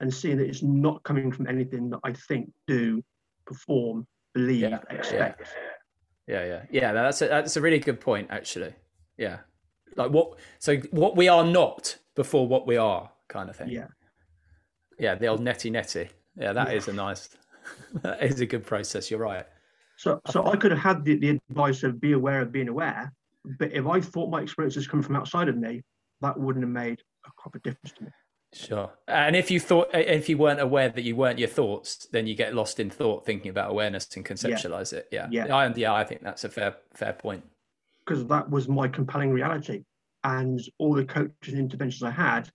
[0.00, 3.02] and seeing that it's not coming from anything that I think, do,
[3.46, 5.54] perform, believe, yeah, expect.
[6.26, 6.62] Yeah, yeah, yeah.
[6.70, 8.74] yeah that's a, that's a really good point, actually.
[9.16, 9.38] Yeah,
[9.96, 10.38] like what?
[10.58, 13.70] So what we are not before what we are, kind of thing.
[13.70, 13.86] Yeah,
[14.98, 15.16] yeah.
[15.16, 16.08] The old neti neti.
[16.36, 16.76] Yeah, that yeah.
[16.76, 17.28] is a nice.
[18.02, 19.10] That is a good process.
[19.10, 19.46] You're right.
[19.96, 23.12] So, so I could have had the, the advice of be aware of being aware,
[23.58, 25.82] but if I thought my experiences come from outside of me,
[26.20, 28.10] that wouldn't have made a proper difference to me.
[28.54, 28.90] Sure.
[29.06, 32.34] And if you thought, if you weren't aware that you weren't your thoughts, then you
[32.34, 34.98] get lost in thought, thinking about awareness and conceptualize yeah.
[34.98, 35.08] it.
[35.12, 35.28] Yeah.
[35.30, 35.54] Yeah.
[35.54, 35.92] I, yeah.
[35.92, 37.44] I think that's a fair, fair point.
[38.06, 39.84] Because that was my compelling reality,
[40.24, 42.50] and all the coaches and interventions I had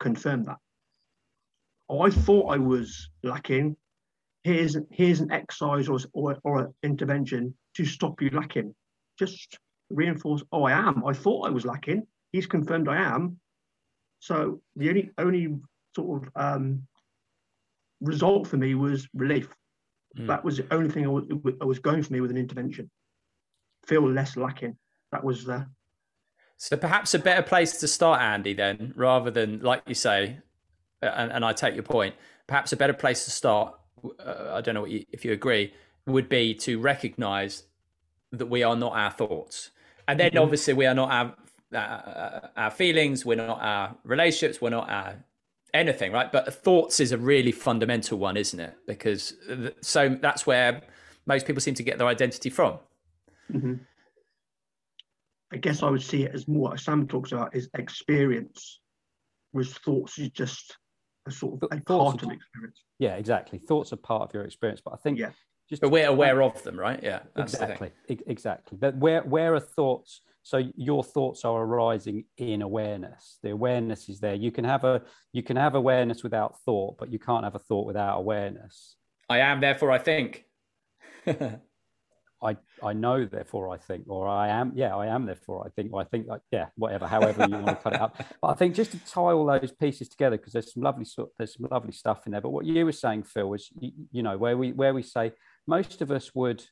[0.00, 0.56] confirmed that.
[1.90, 3.76] I thought I was lacking.
[4.44, 8.74] Here's here's an exercise or or, or an intervention to stop you lacking.
[9.18, 9.58] Just
[9.90, 10.42] reinforce.
[10.52, 11.04] Oh, I am.
[11.04, 12.06] I thought I was lacking.
[12.32, 13.38] He's confirmed I am
[14.24, 15.54] so the only only
[15.94, 16.86] sort of um,
[18.00, 19.48] result for me was relief.
[20.18, 20.28] Mm.
[20.28, 21.26] That was the only thing I was,
[21.60, 22.90] I was, going for me with an intervention.
[23.86, 24.78] Feel less lacking.
[25.12, 25.66] That was the.
[26.56, 30.38] So perhaps a better place to start, Andy, then, rather than like you say,
[31.02, 32.14] and, and I take your point.
[32.46, 33.74] Perhaps a better place to start.
[34.18, 35.72] Uh, I don't know you, if you agree.
[36.06, 37.62] Would be to recognise
[38.30, 39.70] that we are not our thoughts,
[40.06, 40.42] and then mm-hmm.
[40.42, 41.34] obviously we are not our
[41.74, 45.16] uh, our feelings, we're not our relationships, we're not our
[45.72, 46.30] anything, right?
[46.30, 48.74] But thoughts is a really fundamental one, isn't it?
[48.86, 50.82] Because th- so that's where
[51.26, 52.78] most people seem to get their identity from.
[53.52, 53.74] Mm-hmm.
[55.52, 58.80] I guess I would see it as more Sam talks about is experience,
[59.52, 60.76] whereas thoughts is just
[61.26, 62.82] a sort of a part of experience.
[62.98, 63.58] Yeah, exactly.
[63.58, 65.30] Thoughts are part of your experience, but I think yeah.
[65.68, 67.00] just but we're aware of them, right?
[67.02, 68.78] Yeah, exactly, exactly.
[68.78, 70.20] But where where are thoughts?
[70.44, 75.02] so your thoughts are arising in awareness the awareness is there you can have a
[75.32, 78.96] you can have awareness without thought but you can't have a thought without awareness
[79.28, 80.44] i am therefore i think
[82.44, 85.92] I, I know therefore I think or I am yeah I am therefore I think
[85.92, 88.54] or I think like yeah whatever however you want to cut it up but I
[88.54, 91.66] think just to tie all those pieces together because there's some lovely sort there's some
[91.70, 94.56] lovely stuff in there but what you were saying Phil was you, you know where
[94.56, 95.32] we where we say
[95.66, 96.62] most of us would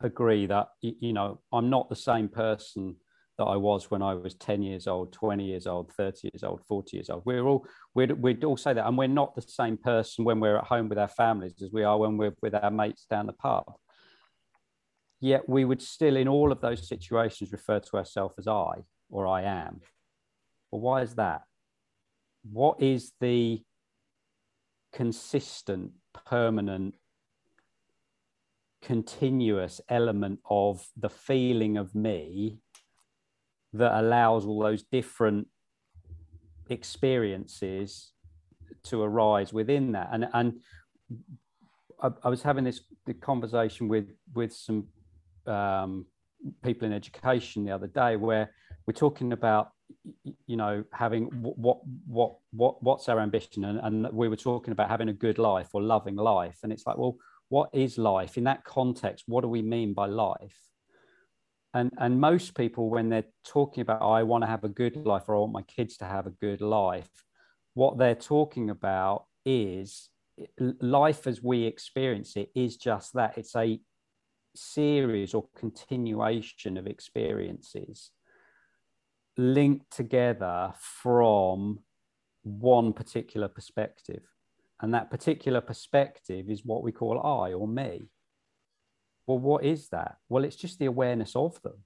[0.00, 2.96] agree that you know I'm not the same person
[3.38, 6.60] that I was when I was 10 years old, 20 years old, 30 years old,
[6.66, 7.22] 40 years old.
[7.24, 10.58] We're all we'd, we'd all say that, and we're not the same person when we're
[10.58, 13.32] at home with our families as we are when we're with our mates down the
[13.32, 13.64] pub.
[15.20, 19.26] Yet we would still, in all of those situations, refer to ourselves as I or
[19.26, 19.80] I am.
[20.70, 21.42] Well, why is that?
[22.50, 23.62] What is the
[24.92, 25.92] consistent,
[26.26, 26.94] permanent
[28.80, 32.58] continuous element of the feeling of me
[33.72, 35.48] that allows all those different
[36.70, 38.12] experiences
[38.84, 40.60] to arise within that and and
[42.00, 42.80] I, I was having this
[43.20, 44.86] conversation with with some
[45.48, 46.06] um,
[46.62, 48.52] people in education the other day where
[48.86, 49.70] we're talking about
[50.46, 53.64] you know having what what what what's our ambition?
[53.64, 56.58] And, and we were talking about having a good life or loving life.
[56.62, 57.16] And it's like well
[57.48, 58.36] what is life?
[58.36, 60.58] In that context what do we mean by life?
[61.74, 64.96] And and most people when they're talking about oh, i want to have a good
[64.96, 67.10] life or i want my kids to have a good life
[67.74, 70.08] what they're talking about is
[70.80, 73.36] life as we experience it is just that.
[73.38, 73.80] It's a
[74.58, 78.10] series or continuation of experiences
[79.36, 81.80] linked together from
[82.42, 84.22] one particular perspective.
[84.80, 88.08] And that particular perspective is what we call i or me.
[89.26, 90.16] Well what is that?
[90.28, 91.84] Well it's just the awareness of them.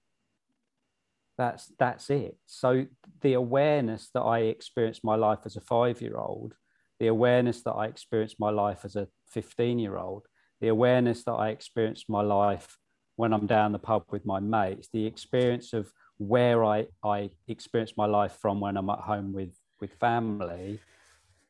[1.39, 2.37] That's that's it.
[2.47, 2.87] So
[3.21, 6.55] the awareness that i experienced my life as a 5 year old
[7.03, 10.29] the awareness that I experienced my life as a 15 year old,
[10.63, 12.79] the awareness that I experienced my life
[13.17, 17.95] when I'm down the pub with my mates, the experience of where I, I experience
[17.97, 20.79] my life from when I'm at home with, with family,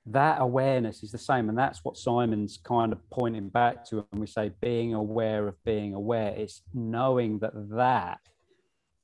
[0.07, 1.51] that awareness is the same.
[1.51, 5.63] And that's what Simon's kind of pointing back to when we say being aware of
[5.63, 6.35] being aware.
[6.35, 8.21] It's knowing that that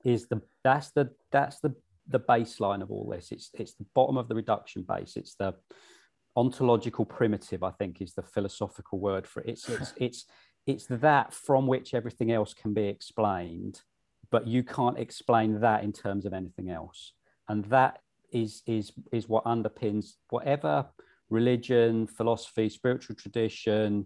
[0.05, 1.75] is the, that's the, that's the,
[2.09, 3.31] the baseline of all this.
[3.31, 5.17] It's, it's the bottom of the reduction base.
[5.17, 5.55] It's the,
[6.41, 9.51] ontological primitive i think is the philosophical word for it.
[9.51, 10.25] It's it's it's,
[10.67, 13.83] it's that from which everything else can be explained
[14.31, 17.13] but you can't explain that in terms of anything else.
[17.49, 20.87] And that is is is what underpins whatever
[21.31, 24.05] religion philosophy spiritual tradition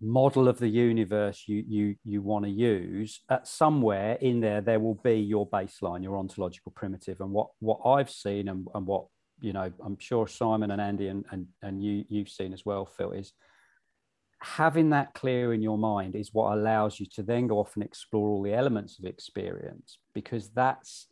[0.00, 4.80] model of the universe you you you want to use at somewhere in there there
[4.80, 7.20] will be your baseline your ontological primitive.
[7.20, 9.06] And what what i've seen and, and what
[9.40, 12.86] you know, I'm sure Simon and Andy and, and, and you, you've seen as well,
[12.86, 13.32] Phil, is
[14.40, 17.84] having that clear in your mind is what allows you to then go off and
[17.84, 21.06] explore all the elements of experience because that's,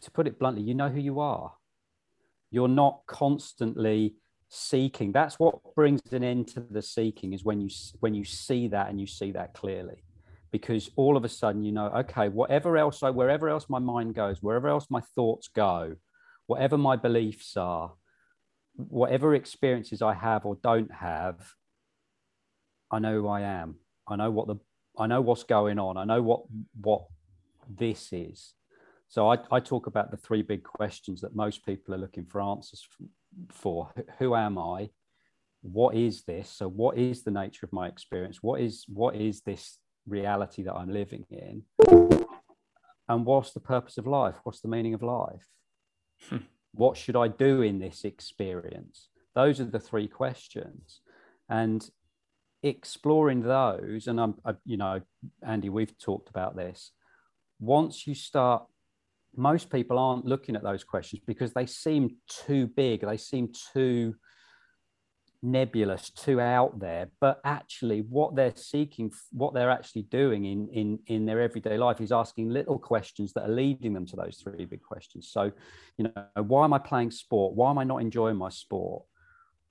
[0.00, 1.52] to put it bluntly, you know who you are.
[2.50, 4.14] You're not constantly
[4.48, 5.12] seeking.
[5.12, 8.90] That's what brings an end to the seeking is when you when you see that
[8.90, 10.02] and you see that clearly
[10.50, 14.14] because all of a sudden you know okay whatever else i wherever else my mind
[14.14, 15.96] goes wherever else my thoughts go
[16.46, 17.92] whatever my beliefs are,
[18.76, 21.54] whatever experiences I have or don't have,
[22.90, 23.76] I know who I am.
[24.08, 24.56] I know what the
[24.98, 25.96] I know what's going on.
[25.96, 26.42] I know what
[26.80, 27.04] what
[27.68, 28.54] this is.
[29.08, 32.40] So I, I talk about the three big questions that most people are looking for
[32.40, 32.86] answers
[33.50, 33.90] for.
[34.18, 34.90] Who am I?
[35.62, 36.48] What is this?
[36.48, 38.42] So what is the nature of my experience?
[38.42, 41.62] What is what is this reality that I'm living in?
[43.08, 44.36] And what's the purpose of life?
[44.44, 45.46] What's the meaning of life?
[46.74, 49.08] What should I do in this experience?
[49.34, 51.00] Those are the three questions.
[51.48, 51.88] And
[52.62, 55.00] exploring those, and I'm, I, you know,
[55.46, 56.92] Andy, we've talked about this.
[57.60, 58.64] Once you start,
[59.36, 64.14] most people aren't looking at those questions because they seem too big, they seem too
[65.42, 67.10] nebulous, too out there.
[67.20, 72.00] But actually, what they're seeking, what they're actually doing in in in their everyday life
[72.00, 75.28] is asking little questions that are leading them to those three big questions.
[75.28, 75.52] So,
[75.98, 77.54] you know, why am I playing sport?
[77.54, 79.04] Why am I not enjoying my sport?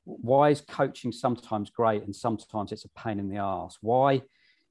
[0.04, 3.78] Why is coaching sometimes great and sometimes it's a pain in the ass?
[3.82, 4.22] Why,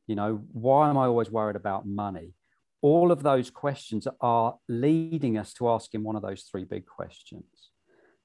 [0.07, 2.35] you know, why am I always worried about money?
[2.83, 7.71] All of those questions are leading us to asking one of those three big questions.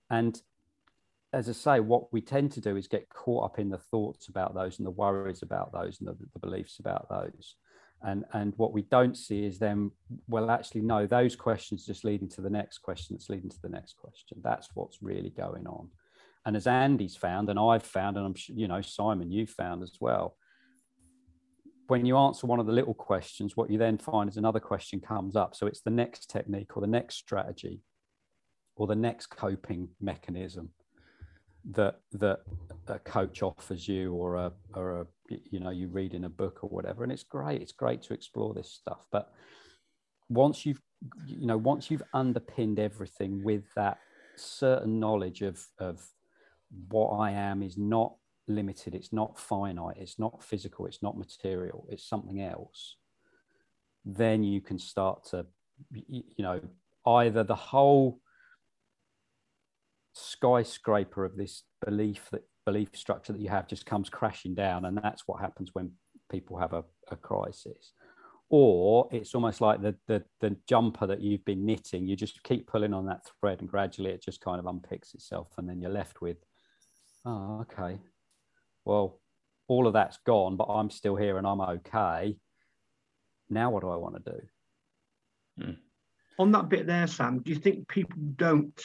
[0.10, 0.42] And
[1.36, 4.30] as I say, what we tend to do is get caught up in the thoughts
[4.30, 7.56] about those and the worries about those and the, the beliefs about those.
[8.02, 9.92] And, and what we don't see is then,
[10.30, 13.70] well, actually, no, those questions just leading to the next question that's leading to the
[13.70, 14.38] next question.
[14.42, 15.90] That's what's really going on.
[16.46, 19.98] And as Andy's found, and I've found, and I'm you know, Simon, you've found as
[20.00, 20.38] well,
[21.88, 25.02] when you answer one of the little questions, what you then find is another question
[25.02, 25.54] comes up.
[25.54, 27.82] So it's the next technique or the next strategy
[28.78, 30.70] or the next coping mechanism
[31.72, 32.42] that that
[32.88, 36.64] a coach offers you or a or a you know you read in a book
[36.64, 39.06] or whatever and it's great it's great to explore this stuff.
[39.12, 39.32] But
[40.30, 40.82] once you've
[41.26, 43.98] you know once you've underpinned everything with that
[44.36, 46.06] certain knowledge of of
[46.90, 48.16] what i am is not
[48.48, 52.98] limited it's not finite it's not physical it's not material it's something else
[54.04, 55.46] then you can start to
[55.92, 56.60] you know
[57.08, 58.20] either the whole
[60.16, 64.98] skyscraper of this belief that belief structure that you have just comes crashing down and
[64.98, 65.92] that's what happens when
[66.32, 67.94] people have a, a crisis.
[68.50, 72.68] Or it's almost like the, the the jumper that you've been knitting you just keep
[72.68, 75.92] pulling on that thread and gradually it just kind of unpicks itself and then you're
[75.92, 76.38] left with
[77.26, 78.00] oh okay.
[78.86, 79.20] Well
[79.68, 82.38] all of that's gone but i'm still here and i'm okay.
[83.50, 84.40] Now what do i want to do?
[85.58, 85.72] Hmm.
[86.38, 88.84] on that bit there sam do you think people don't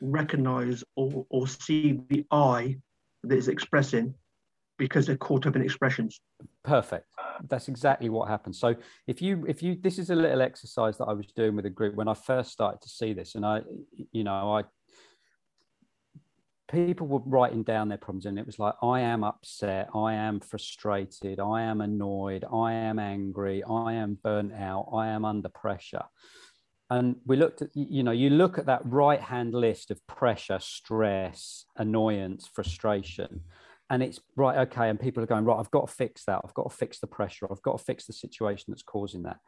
[0.00, 2.76] recognize or, or see the I
[3.24, 4.14] that is expressing
[4.78, 6.20] because they're caught up in expressions.
[6.62, 7.06] Perfect.
[7.48, 8.58] That's exactly what happens.
[8.58, 8.74] So
[9.06, 11.70] if you if you this is a little exercise that I was doing with a
[11.70, 13.62] group when I first started to see this, and I
[14.12, 14.64] you know I
[16.68, 20.40] people were writing down their problems and it was like i am upset i am
[20.40, 26.02] frustrated i am annoyed i am angry i am burnt out i am under pressure
[26.90, 30.58] and we looked at you know you look at that right hand list of pressure
[30.60, 33.40] stress annoyance frustration
[33.90, 36.40] and it's right okay and people are going right i've got to fix that.
[36.44, 37.46] I've got to fix the pressure.
[37.50, 39.38] I've got to fix the situation that's causing that.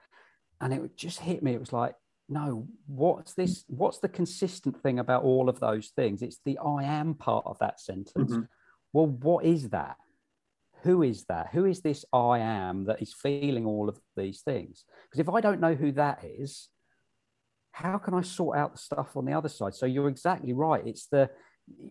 [0.61, 1.55] And it just hit me.
[1.55, 1.95] It was like
[2.31, 6.23] no what's this what's the consistent thing about all of those things?
[6.23, 8.33] It's the i am part of that sentence.
[8.33, 8.43] Mm-hmm.
[8.93, 9.97] well what is that?
[10.83, 11.49] Who is that?
[11.53, 14.85] Who is this i am that is feeling all of these things?
[15.05, 16.69] Because if i don't know who that is
[17.79, 19.75] how can i sort out the stuff on the other side?
[19.75, 20.85] So you're exactly right.
[20.85, 21.31] It's the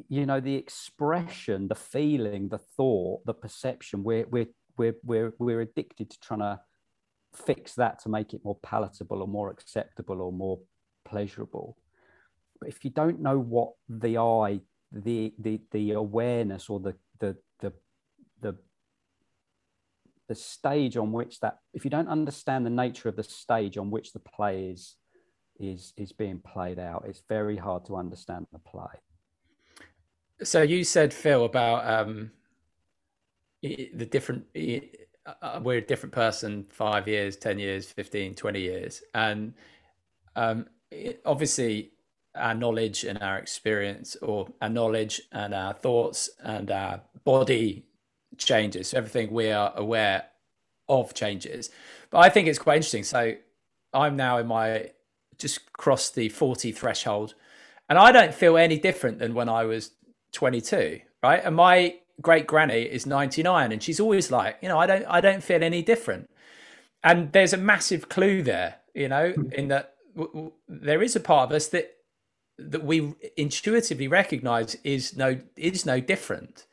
[0.09, 4.03] you know the expression the feeling the thought the perception.
[4.03, 6.59] We're we're we're we're, we're addicted to trying to
[7.33, 10.59] fix that to make it more palatable or more acceptable or more
[11.05, 11.77] pleasurable.
[12.59, 14.59] But if you don't know what the I,
[14.91, 17.71] the the the awareness or the the the
[18.41, 18.57] the
[20.27, 23.89] the stage on which that if you don't understand the nature of the stage on
[23.89, 24.97] which the play is
[25.59, 27.05] is is being played out.
[27.07, 29.01] It's very hard to understand the play.
[30.43, 32.31] So you said phil about um
[33.61, 39.01] the different uh, uh, we're a different person five years 10 years 15 20 years.
[39.13, 39.53] And
[40.35, 41.91] um, it, obviously
[42.35, 47.85] our knowledge and our experience or our knowledge and our thoughts and our body
[48.37, 48.89] changes.
[48.89, 50.25] So everything we are aware
[50.87, 51.69] of changes.
[52.11, 53.03] But i think it's quite interesting.
[53.03, 53.33] So
[53.93, 54.91] i'm now in my
[55.37, 57.35] just crossed the 40 threshold.
[57.89, 59.91] And i don't feel any different than when i was
[60.33, 61.41] 22 right?
[61.43, 65.21] And my great granny is 99 and she's always like you know i don't i
[65.21, 66.29] don't feel any different.
[67.03, 69.51] And there's a massive clue there you know hmm.
[69.51, 71.93] in that w- w- there is a part of us that
[72.57, 76.65] that we intuitively recognize is no is no different.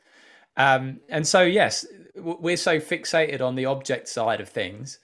[0.57, 1.85] Um, and so yes
[2.15, 4.99] we're so fixated on the object side of things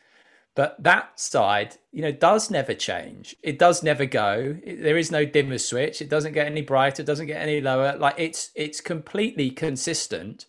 [0.56, 3.36] but that side you know does never change.
[3.42, 4.58] It does never go.
[4.66, 6.02] There is no dimmer switch.
[6.02, 7.04] It doesn't get any brighter.
[7.04, 7.98] It doesn't get any lower.
[7.98, 10.46] Like it's it's completely consistent.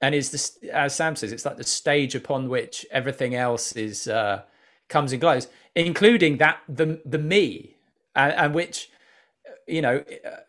[0.00, 4.06] And is this as sam says it's like the stage upon which everything else is
[4.06, 4.42] uh
[4.88, 7.76] comes and glows including that the the me
[8.14, 8.90] and, and which
[9.66, 10.04] you know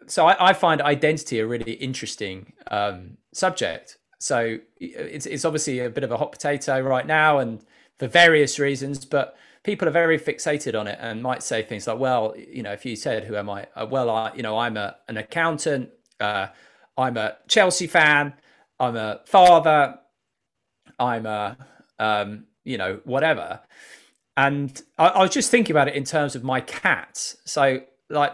[0.07, 3.97] so I, I, find identity a really interesting um subject.
[4.19, 7.63] So it's it's obviously a bit of a hot potato right now and
[7.99, 11.97] for various reasons, but people are very fixated on it and might say things like,
[11.97, 13.67] well, you know, if you said, who am I?
[13.75, 15.89] Uh, well, I, you know, I'm a, an accountant.
[16.19, 16.47] Uh,
[16.97, 18.33] I'm a Chelsea fan.
[18.79, 19.99] I'm a father.
[20.99, 21.57] I'm a,
[21.99, 23.61] um, you know, whatever.
[24.37, 27.37] And I, I was just thinking about it in terms of my cats.
[27.45, 28.33] So, like,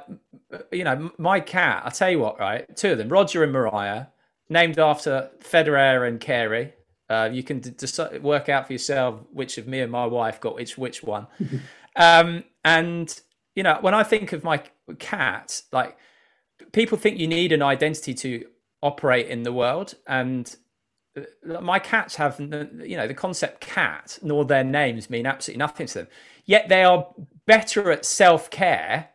[0.72, 2.76] you know, my cat, I tell you what, right?
[2.76, 4.08] Two of them, Roger and Mariah,
[4.50, 6.74] named after Federer and Carey.
[7.12, 10.40] Uh, you can d- decide, work out for yourself which of me and my wife
[10.40, 11.28] got which which one.
[11.98, 13.20] um, and
[13.54, 14.64] you know, when I think of my
[14.98, 15.98] cat, like
[16.72, 18.46] people think you need an identity to
[18.82, 20.56] operate in the world, and
[21.18, 25.88] uh, my cats have you know the concept cat nor their names mean absolutely nothing
[25.88, 26.08] to them.
[26.46, 27.14] Yet they are
[27.46, 29.10] better at self care,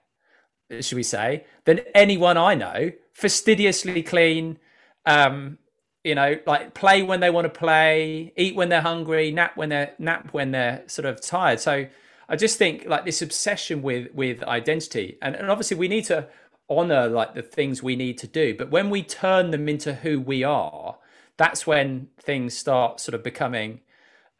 [0.81, 2.93] should we say, than anyone I know.
[3.15, 4.59] Fastidiously clean.
[5.07, 5.57] Um,
[6.07, 9.69] you know like play when they want to play eat when they're hungry nap when
[9.69, 11.61] they're nap when they're sort of tired.
[11.61, 11.87] So
[12.29, 16.27] i just think like this obsession with with identity and, and obviously we need to
[16.69, 20.21] honor like the things we need to do but when we turn them into who
[20.21, 20.97] we are
[21.37, 23.81] that's when things start sort of becoming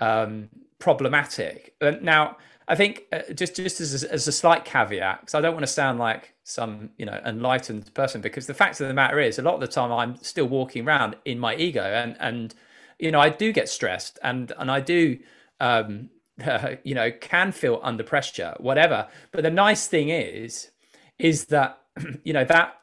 [0.01, 0.49] um
[0.79, 1.75] problematic.
[1.81, 2.37] And now
[2.69, 5.73] I think uh, just just as as a slight caveat, because I don't want to
[5.73, 9.43] sound like some you know enlightened person, because the fact of the matter is, a
[9.43, 12.55] lot of the time I'm still walking around in my ego, and and
[13.01, 15.19] you know I do get stressed, and and I do
[15.61, 16.11] um,
[16.45, 19.09] uh, you know can feel under pressure, whatever.
[19.33, 20.71] But the nice thing is,
[21.19, 21.81] is that
[22.25, 22.79] you know that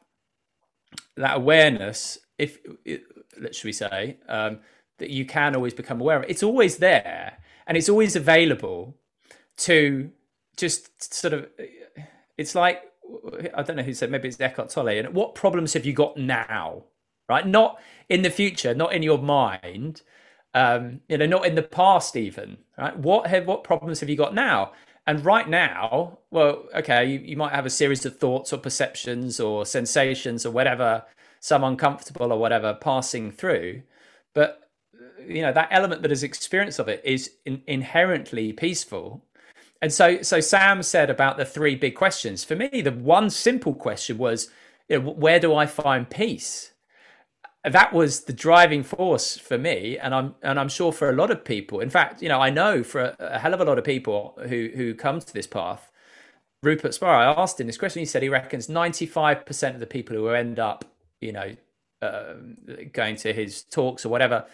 [1.15, 2.59] that awareness, if
[3.39, 4.59] let's should we say, um,
[4.97, 8.97] that you can always become aware of, it's always there, and it's always available
[9.55, 10.11] to
[10.57, 11.47] just sort of
[12.37, 12.83] it's like
[13.53, 14.89] I don't know who said maybe it's Eckhart Tolle.
[14.89, 16.83] And what problems have you got now?
[17.29, 17.79] Right, not
[18.09, 20.01] in the future, not in your mind,
[20.53, 22.57] um, you know, not in the past even.
[22.77, 24.73] Right, what have what problems have you got now?
[25.07, 29.39] And right now, well, okay, you, you might have a series of thoughts or perceptions
[29.39, 31.03] or sensations or whatever,
[31.39, 33.83] some uncomfortable or whatever passing through,
[34.33, 34.63] but
[35.27, 39.23] you know that element that is experience of it is in, inherently peaceful
[39.83, 42.45] and so, so Sam said about the three big questions.
[42.45, 44.49] For me, the one simple question was,
[44.87, 46.71] you know, where do I find peace?
[47.63, 51.31] that was the driving force for me, and I'm and I'm sure for a lot
[51.31, 51.79] of people.
[51.79, 54.37] In fact, you know, I know for a, a hell of a lot of people
[54.47, 55.91] who who come to this path.
[56.61, 57.99] Rupert Spira, I asked him this question.
[57.99, 60.85] He said he reckons 95% of the people who end up,
[61.19, 61.57] you know,
[62.01, 62.35] uh,
[62.93, 64.45] going to his talks or whatever,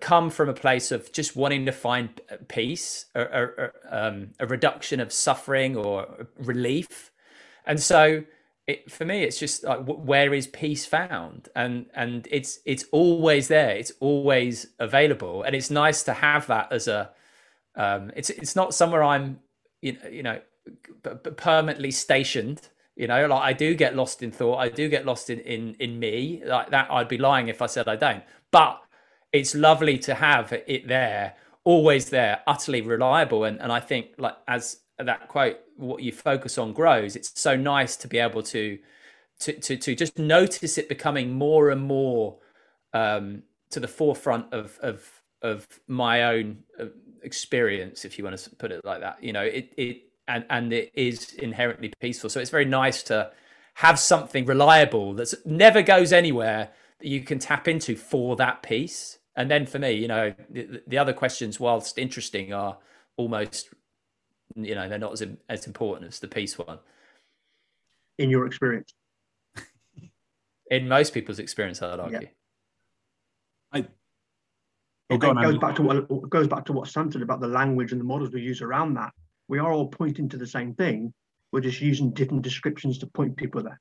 [0.00, 4.46] come from a place of just wanting to find peace, or, or, or um, a
[4.46, 7.10] reduction of suffering or relief,
[7.66, 8.24] and so
[8.66, 11.48] it, for me it's just like where is peace found?
[11.56, 13.70] And and it's it's always there.
[13.76, 15.42] It's always available.
[15.42, 17.10] And it's nice to have that as a
[17.76, 19.40] um it's it's not somewhere i'm
[19.80, 20.40] you know, you know
[21.36, 22.60] permanently stationed.
[22.96, 24.56] You know like i do get lost in thought.
[24.58, 26.42] I do get lost in in in me.
[26.44, 28.22] Like that i'd be lying if i said i don't.
[28.52, 28.81] But
[29.32, 33.44] it's lovely to have it there always there utterly reliable.
[33.44, 37.56] And and i think like as that quote what you focus on grows it's so
[37.56, 38.78] nice to be able to
[39.40, 42.38] to to, to just notice it becoming more and more
[42.92, 46.86] um, to the forefront of of of my own uh,
[47.22, 49.22] experience if you want to put it like that.
[49.22, 52.30] You know it it and and it is inherently peaceful.
[52.30, 53.32] So it's very nice to
[53.74, 59.18] have something reliable that never goes anywhere that you can tap into for that peace
[59.36, 62.78] and then for me you know the, the other questions whilst interesting are
[63.16, 63.68] almost
[64.56, 66.78] you know they're not as as important as the peace one.
[68.18, 68.92] In your experience,
[70.70, 72.20] in most people's experience, I'd argue.
[72.22, 72.28] Yeah.
[73.72, 73.86] I.
[75.10, 77.92] Oh, it goes back to what goes back to what Sam said about the language
[77.92, 79.12] and the models we use around that.
[79.48, 81.12] We are all pointing to the same thing.
[81.52, 83.80] We're just using different descriptions to point people there.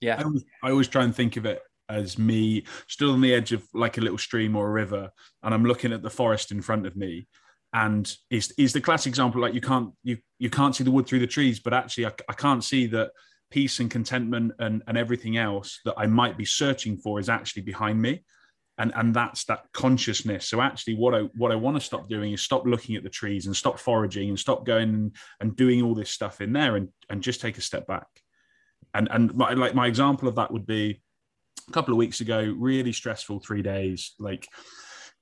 [0.00, 1.62] Yeah, I always, I always try and think of it
[1.92, 5.10] as me still on the edge of like a little stream or a river,
[5.42, 7.28] and I'm looking at the forest in front of me,
[7.72, 11.06] and is is the classic example like you can't you you can't see the wood
[11.06, 13.12] through the trees but actually I, I can't see that
[13.52, 17.62] peace and contentment and and everything else that I might be searching for is actually
[17.62, 18.24] behind me.
[18.78, 20.48] And and that's that consciousness.
[20.48, 23.10] So actually what I what I want to stop doing is stop looking at the
[23.10, 26.88] trees and stop foraging and stop going and doing all this stuff in there and
[27.10, 28.06] and just take a step back.
[28.94, 31.01] And and my, like my example of that would be
[31.72, 34.12] a couple of weeks ago really stressful 3 days.
[34.18, 34.46] Like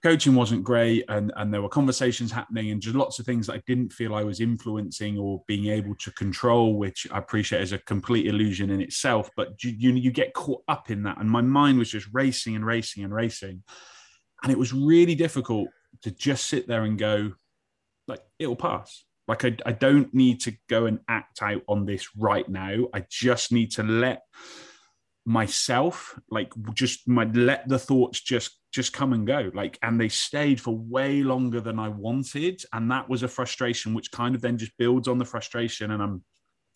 [0.03, 3.57] coaching wasn't great and and there were conversations happening and just lots of things that
[3.57, 7.73] I didn't feel I was influencing or being able to control which I appreciate is
[7.73, 11.21] a complete illusion in itself but you, you you get caught up in that.
[11.21, 13.63] And my mind was just racing and racing and racing.
[14.43, 15.69] And it was really difficult
[16.03, 17.33] to just sit there and go
[18.09, 19.05] like it'll pass.
[19.29, 22.87] Like I, I don't need to go and act out on this right now.
[22.93, 24.23] I just need to let
[25.31, 30.09] myself like just my let the thoughts just just come and go like and they
[30.09, 34.41] stayed for way longer than i wanted and that was a frustration which kind of
[34.41, 36.25] then just builds on the frustration and i'm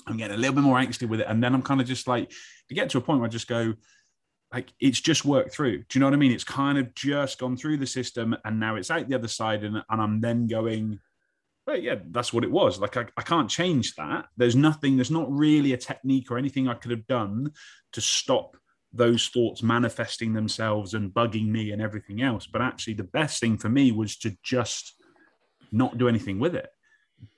[0.06, 2.06] i'm getting a little bit more anxious with it and then i'm kind of just
[2.06, 2.30] like
[2.68, 3.74] to get to a point where i just go
[4.52, 5.78] like it's just worked through.
[5.78, 6.30] Do you know what i mean?
[6.30, 9.64] It's kind of just gone through the system and now it's out the other side
[9.64, 11.00] and, and i'm then going
[11.66, 12.78] well, yeah, that's what it was.
[12.78, 14.26] Like, I, I can't change that.
[14.36, 17.52] There's nothing, there's not really a technique or anything I could have done
[17.92, 18.56] to stop
[18.92, 22.46] those thoughts manifesting themselves and bugging me and everything else.
[22.46, 24.94] But actually, the best thing for me was to just
[25.72, 26.68] not do anything with it.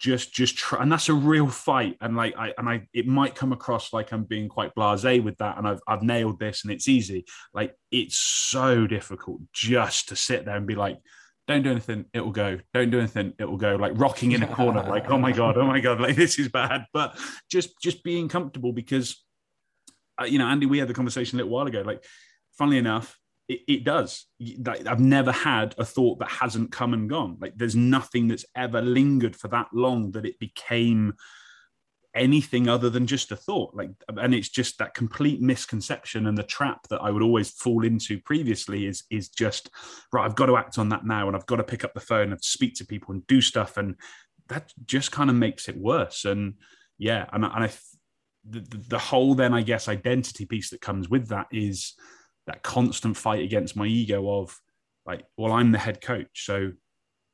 [0.01, 1.97] Just, just try, and that's a real fight.
[2.01, 5.39] And like, I and I, it might come across like I'm being quite blasé with
[5.39, 7.25] that, and I've I've nailed this, and it's easy.
[7.55, 10.99] Like, it's so difficult just to sit there and be like,
[11.47, 12.59] don't do anything, it will go.
[12.75, 13.77] Don't do anything, it will go.
[13.77, 16.49] Like rocking in a corner, like oh my god, oh my god, like this is
[16.49, 16.87] bad.
[16.93, 17.19] But
[17.51, 19.25] just just being comfortable because,
[20.21, 21.83] uh, you know, Andy, we had the conversation a little while ago.
[21.83, 22.05] Like,
[22.59, 23.19] funnily enough,
[23.49, 24.27] it, it does.
[24.67, 27.39] I've never had a thought that hasn't come and gone.
[27.41, 31.15] Like, there's nothing that's ever lingered for that long that it became
[32.17, 33.75] anything other than just a thought.
[33.75, 37.85] Like and it's just that complete misconception and the trap that i would always fall
[37.85, 39.71] into previously is is just
[40.13, 42.01] right i've got to act on that now and i've got to pick up the
[42.01, 43.77] phone and speak to people and do stuff.
[43.77, 43.97] And
[44.49, 46.25] that just kind of makes it worse.
[46.25, 46.55] And
[46.99, 47.71] yeah and, and i
[48.49, 51.95] the, the whole then i guess identity piece that comes with that is
[52.47, 54.57] that constant fight against my ego of
[55.05, 56.45] like well i'm the head coach.
[56.47, 56.73] So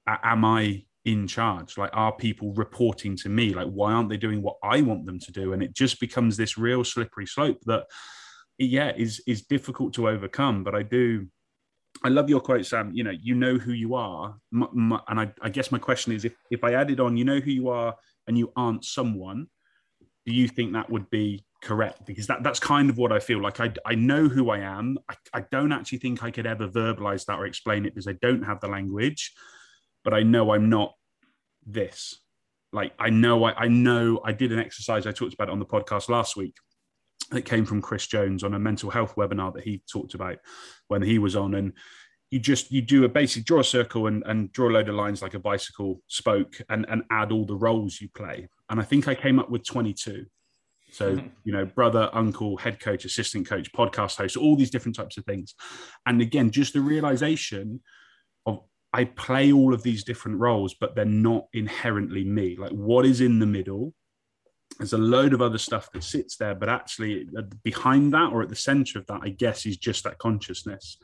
[0.06, 1.76] am i in charge?
[1.76, 3.54] Like, are people reporting to me?
[3.54, 5.52] Like, why aren't they doing what I want them to do?
[5.52, 7.84] And it just becomes this real slippery slope that,
[8.58, 10.62] yeah, is is difficult to overcome.
[10.62, 11.26] But I do,
[12.04, 12.92] I love your quote, Sam.
[12.94, 16.12] You know, you know who you are, m- m- and I, I guess my question
[16.12, 17.96] is, if if I added on, you know who you are,
[18.26, 19.46] and you aren't someone,
[20.26, 23.40] do you think that would be correct because that, that's kind of what I feel
[23.40, 23.60] like.
[23.60, 24.98] I, I know who I am.
[25.08, 28.16] I, I don't actually think I could ever verbalize that or explain it because I
[28.20, 29.32] don't have the language
[30.04, 30.94] but I know I'm not
[31.66, 32.18] this.
[32.72, 35.66] Like I know I, I know I did an exercise I talked about on the
[35.66, 36.54] podcast last week
[37.30, 40.38] that came from Chris Jones on a mental health webinar that he talked about
[40.88, 41.54] when he was on.
[41.54, 41.72] And
[42.30, 44.94] you just you do a basic draw a circle and, and draw a load of
[44.94, 48.48] lines like a bicycle spoke and, and add all the roles you play.
[48.70, 50.24] And I think I came up with 22.
[50.92, 51.26] So, mm-hmm.
[51.44, 55.24] you know, brother, uncle, head coach, assistant coach, podcast host, all these different types of
[55.24, 55.54] things.
[56.06, 57.80] And again, just the realization
[58.44, 58.60] of
[58.92, 62.56] I play all of these different roles, but they're not inherently me.
[62.56, 63.94] Like what is in the middle
[64.78, 67.28] there's a load of other stuff that sits there, but actually
[67.62, 70.98] behind that or at the center of that, I guess, is just that consciousness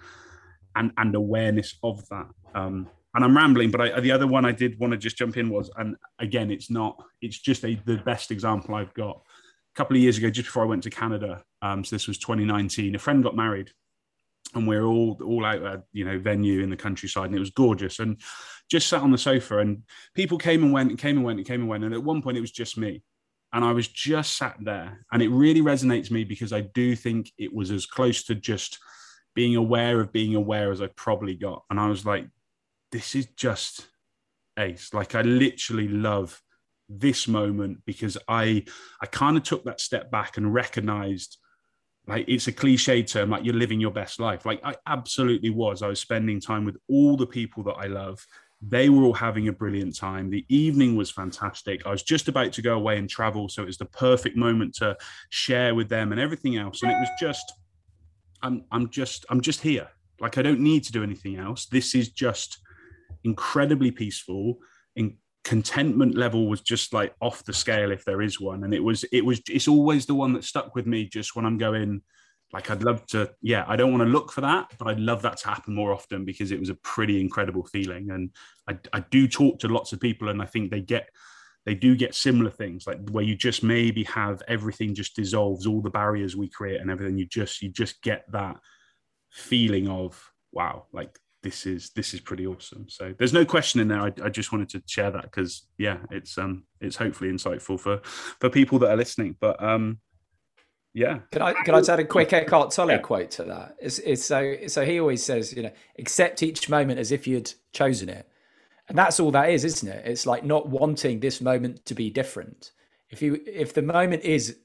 [0.76, 2.28] and and awareness of that.
[2.55, 5.36] Um, and I'm rambling, but I, the other one I did want to just jump
[5.36, 9.16] in was, and again, it's not, it's just a, the best example I've got.
[9.16, 12.18] A couple of years ago, just before I went to Canada, um, so this was
[12.18, 13.70] 2019, a friend got married
[14.55, 17.41] and we are all all out at you know venue in the countryside and it
[17.41, 18.21] was gorgeous and
[18.71, 19.83] just sat on the sofa and
[20.15, 22.23] people came and went and came and went and came and went and at one
[22.23, 23.03] point it was just me
[23.53, 25.07] and I was just sat there.
[25.13, 28.79] And it really resonates me because I do think it was as close to just
[29.35, 31.65] being aware of being aware as I probably got.
[31.71, 32.27] And I was like,
[32.93, 33.87] this is just
[34.59, 34.93] ace.
[34.93, 36.41] Like I literally love
[36.91, 38.65] this moment because I
[39.01, 41.37] I kind of took that step back and recognized
[42.09, 45.83] like it's a cliche term like you're living your best life like i absolutely was
[45.83, 48.27] i was spending time with all the people that i love
[48.61, 50.31] they were all having a brilliant time.
[50.31, 51.87] The evening was fantastic.
[51.87, 53.49] I was just about to go away and travel.
[53.49, 54.97] So it was the perfect moment to
[55.31, 56.83] share with them and everything else.
[56.83, 57.53] And it was just,
[58.43, 59.89] I'm, I'm just, I'm just here.
[60.21, 61.67] Like I don't need to do anything else.
[61.67, 62.59] This is just
[63.23, 64.59] incredibly peaceful.
[64.97, 65.17] In
[65.49, 68.65] contentment level was just like off the scale if there is one.
[68.65, 71.47] And it was, it was, it's always the one that stuck with me just when
[71.47, 72.03] I'm going,
[72.53, 75.23] like I'd love to, yeah, I don't want to look for that, but I'd love
[75.23, 78.11] that to happen more often because it was a pretty incredible feeling.
[78.11, 78.31] And
[78.69, 81.09] I, I do talk to lots of people and I think they get,
[81.65, 85.81] they do get similar things like where you just maybe have everything just dissolves all
[85.81, 87.17] the barriers we create and everything.
[87.17, 88.59] You just, you just get that
[89.31, 92.86] feeling of, wow, like this is, this is pretty awesome.
[92.89, 94.01] So there's no question in there.
[94.01, 98.01] I, I just wanted to share that because yeah, it's, um, it's hopefully insightful for,
[98.41, 100.01] for people that are listening, but, um,
[100.95, 101.20] yeah.
[101.30, 102.99] Can I can I just add a quick Eckhart Tolle yeah.
[102.99, 103.76] quote to that?
[103.78, 107.53] It's, it's so so he always says, you know, accept each moment as if you'd
[107.72, 108.26] chosen it,
[108.89, 110.07] and that's all that is, isn't it?
[110.07, 112.72] It's like not wanting this moment to be different.
[113.11, 114.57] If you if the moment is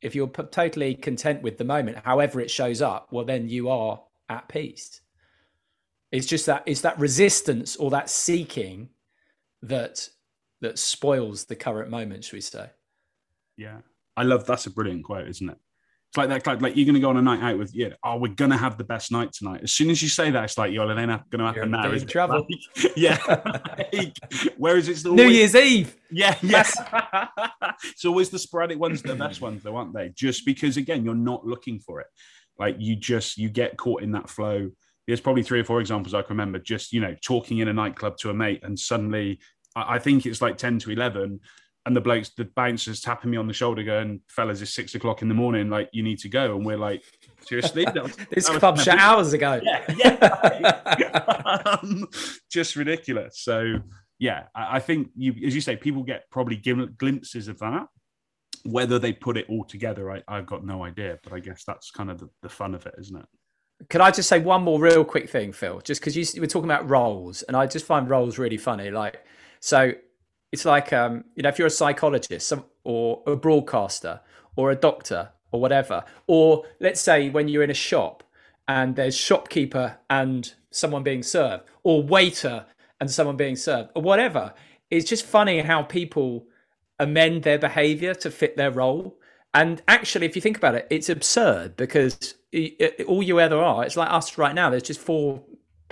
[0.00, 4.00] if you're totally content with the moment, however it shows up, well then you are
[4.30, 5.01] at peace.
[6.12, 8.90] It's just that it's that resistance or that seeking
[9.62, 10.08] that
[10.60, 12.70] that spoils the current moment, should we say?
[13.56, 13.78] Yeah,
[14.16, 15.58] I love that's a brilliant quote, isn't it?
[16.12, 17.94] It's like that, like, like you're going to go on a night out with, yeah,
[18.04, 19.62] oh, we're going to have the best night tonight.
[19.62, 21.90] As soon as you say that, it's like, yo, it ain't going to happen now.
[21.90, 22.46] Is trouble.
[22.96, 23.16] yeah.
[24.58, 25.96] Whereas it's the New Year's Eve.
[26.10, 26.78] Yeah, yes.
[27.84, 30.10] it's always the sporadic ones, the best ones, though, aren't they?
[30.10, 32.08] Just because, again, you're not looking for it.
[32.58, 34.70] Like you just, you get caught in that flow.
[35.06, 37.72] There's probably three or four examples I can remember just, you know, talking in a
[37.72, 39.40] nightclub to a mate and suddenly
[39.74, 41.40] I think it's like 10 to 11
[41.84, 45.22] and the blokes, the bouncers tapping me on the shoulder, going, "Fellas, it's six o'clock
[45.22, 45.68] in the morning.
[45.68, 47.02] Like, you need to go." And we're like,
[47.40, 47.84] "Seriously,
[48.30, 51.62] this club shut hours ago." Yeah, yeah.
[51.82, 52.06] um,
[52.50, 53.40] just ridiculous.
[53.40, 53.78] So,
[54.18, 57.88] yeah, I, I, think you, as you say, people get probably glimpses of that.
[58.64, 61.18] Whether they put it all together, I, have got no idea.
[61.24, 63.26] But I guess that's kind of the, the fun of it, isn't it?
[63.88, 65.80] Can I just say one more real quick thing, Phil?
[65.80, 68.90] Just because you were talking about roles, and I just find roles really funny.
[68.90, 69.24] Like,
[69.60, 69.92] so
[70.52, 72.52] it's like um, you know if you're a psychologist
[72.84, 74.20] or a broadcaster
[74.54, 78.22] or a doctor or whatever or let's say when you're in a shop
[78.68, 82.66] and there's shopkeeper and someone being served or waiter
[83.00, 84.52] and someone being served or whatever
[84.90, 86.46] it's just funny how people
[86.98, 89.16] amend their behavior to fit their role
[89.54, 92.34] and actually if you think about it it's absurd because
[93.06, 95.42] all you ever are it's like us right now there's just four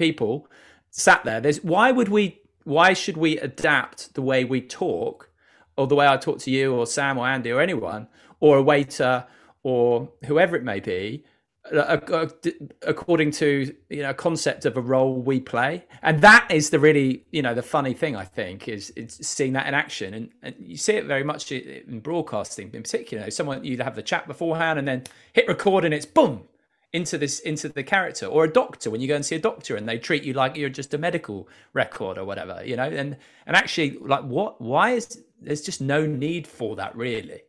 [0.01, 0.49] people
[0.91, 1.41] sat there.
[1.41, 5.31] There's why would we why should we adapt the way we talk
[5.77, 8.09] or the way I talk to you or Sam or Andy or anyone
[8.41, 9.27] or a waiter
[9.63, 11.25] or whoever it may be
[11.71, 12.27] Uh, uh,
[12.87, 15.85] according to you know concept of a role we play.
[16.03, 19.53] And that is the really you know the funny thing i think is it's seeing
[19.53, 20.15] that in action.
[20.15, 23.31] And, and you see it very much in broadcasting in particular.
[23.31, 25.05] Someone you'd have the chat beforehand and then
[25.35, 26.45] hit record and it's boom
[26.95, 29.77] into this into the character or a doctor when you go and see a doctor
[29.77, 32.89] and they treat you like you're just a medical record or whatever you know?
[32.89, 37.43] And and actually like what why is there's just no need for that really.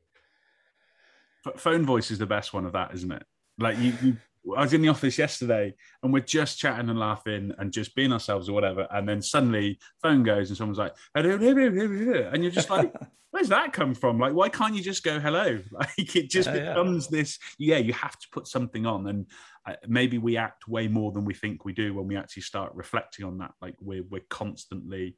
[1.55, 3.25] Phone voice is the best one of that isn't it
[3.61, 4.17] like you, you
[4.57, 8.11] I was in the office yesterday and we're just chatting and laughing and just being
[8.11, 8.87] ourselves or whatever.
[8.91, 12.93] And then suddenly phone goes and someone's like, and you're just like,
[13.31, 14.19] where's that come from?
[14.19, 15.59] Like, why can't you just go hello?
[15.71, 17.19] Like, it just yeah, becomes yeah.
[17.19, 19.07] this, yeah, you have to put something on.
[19.07, 19.27] And
[19.65, 22.73] uh, maybe we act way more than we think we do when we actually start
[22.73, 23.51] reflecting on that.
[23.61, 25.15] Like, we're, we're constantly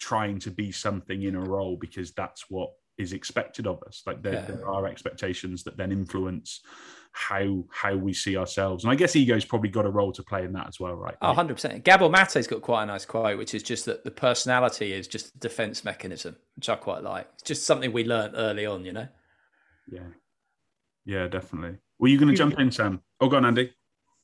[0.00, 2.70] trying to be something in a role because that's what
[3.00, 4.02] is expected of us.
[4.06, 4.42] Like, there, yeah.
[4.42, 6.60] there are expectations that then influence
[7.12, 8.84] how how we see ourselves.
[8.84, 11.16] And I guess ego's probably got a role to play in that as well, right?
[11.20, 11.82] Oh, 100%.
[11.82, 15.34] Gabor Mate's got quite a nice quote, which is just that the personality is just
[15.34, 17.26] a defense mechanism, which I quite like.
[17.34, 19.08] It's just something we learned early on, you know?
[19.90, 20.06] Yeah.
[21.04, 21.78] Yeah, definitely.
[21.98, 23.02] Were you going to jump in, Sam?
[23.20, 23.72] Oh, go on, Andy.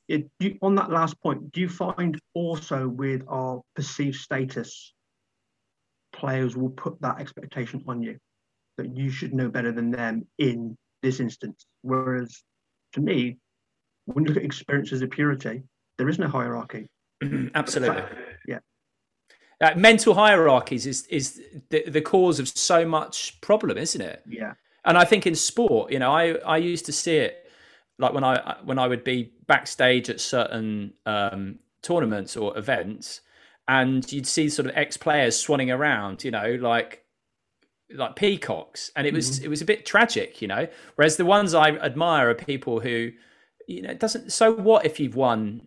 [0.09, 4.93] It, you, on that last point, do you find also with our perceived status,
[6.13, 8.19] players will put that expectation on you
[8.77, 11.67] that you should know better than them in this instance?
[11.83, 12.43] Whereas
[12.93, 13.39] to me,
[14.07, 15.63] when you look at experiences of purity,
[15.99, 16.89] there is no hierarchy.
[17.55, 18.03] Absolutely.
[18.47, 18.59] yeah.
[19.61, 24.23] Uh, mental hierarchies is is the, the cause of so much problem, isn't it?
[24.29, 24.53] Yeah.
[24.85, 27.51] And I think in sport, you know, I I used to see it
[27.99, 33.23] like when I when I would be backstage at certain um, tournaments or events,
[33.67, 37.06] and you'd see sort of ex players swanning around, you know, like
[37.95, 39.47] like peacocks, and it was mm-hmm.
[39.47, 40.67] it was a bit tragic, you know.
[40.97, 43.11] Whereas the ones I admire are people who,
[43.67, 44.33] you know, it doesn't.
[44.33, 45.67] So what if you've won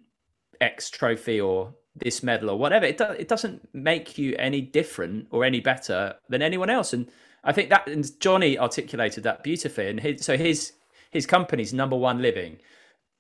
[0.62, 2.86] X trophy or this medal or whatever?
[2.86, 6.94] It do, it doesn't make you any different or any better than anyone else.
[6.94, 7.10] And
[7.44, 9.88] I think that and Jonny articulated that beautifully.
[9.88, 10.74] And his, so his
[11.12, 12.60] his company's number one living.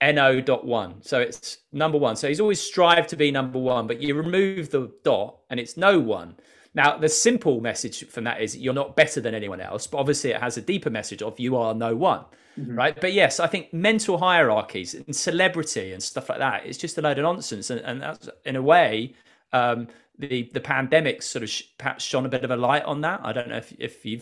[0.01, 1.01] No dot one.
[1.01, 2.15] So it's number one.
[2.15, 5.75] So he's always strived to be number one, but you remove the dot and it's
[5.75, 6.35] no one.
[6.73, 10.31] Now, the simple message from that is you're not better than anyone else, but obviously
[10.31, 12.25] it has a deeper message of you are no one,
[12.57, 12.75] mm-hmm.
[12.75, 12.99] right?
[12.99, 17.01] But yes, I think mental hierarchies and celebrity and stuff like that is just a
[17.01, 17.69] load of nonsense.
[17.69, 19.15] And, and that's, in a way,
[19.51, 19.87] um,
[20.19, 23.21] the the pandemic sort of sh- perhaps shone a bit of a light on that.
[23.23, 24.21] I don't know if if you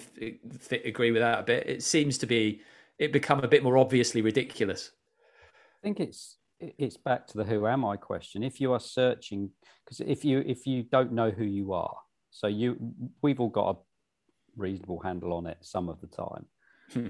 [0.86, 1.68] agree with that a bit.
[1.68, 2.62] It seems to be
[3.00, 4.92] it become a bit more obviously ridiculous.
[5.42, 8.44] I think it's it's back to the who am I question.
[8.44, 9.50] If you are searching,
[9.84, 11.98] because if you if you don't know who you are,
[12.38, 12.78] so you,
[13.24, 13.80] we've all got a
[14.56, 16.46] reasonable handle on it some of the time.
[16.94, 17.08] Hmm.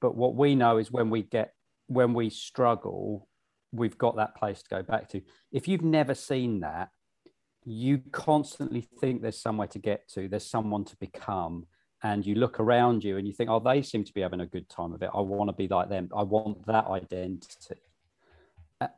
[0.00, 1.54] But what we know is when we get
[1.86, 3.28] when we struggle,
[3.70, 5.22] we've got that place to go back to.
[5.52, 6.88] If you've never seen that,
[7.64, 11.66] you constantly think there's somewhere to get to, there's someone to become,
[12.02, 14.46] and you look around you and you think, oh, they seem to be having a
[14.46, 15.10] good time of it.
[15.14, 16.08] I want to be like them.
[16.16, 17.76] I want that identity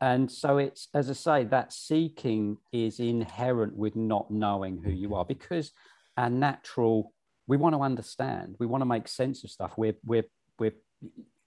[0.00, 5.08] and so it's as i say that seeking is inherent with not knowing who you
[5.08, 5.16] mm-hmm.
[5.16, 5.72] are because
[6.16, 7.12] our natural
[7.46, 8.56] we want to understand.
[8.58, 9.72] We want to make sense of stuff.
[9.76, 10.24] We're we're
[10.58, 10.74] we're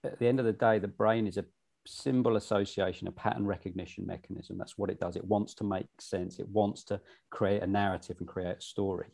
[0.04, 1.44] at the end of the day the brain is a
[1.86, 4.58] symbol association a pattern recognition mechanism.
[4.58, 5.16] That's what it does.
[5.16, 6.38] It wants to make sense.
[6.38, 9.08] It wants to create a narrative and create a story.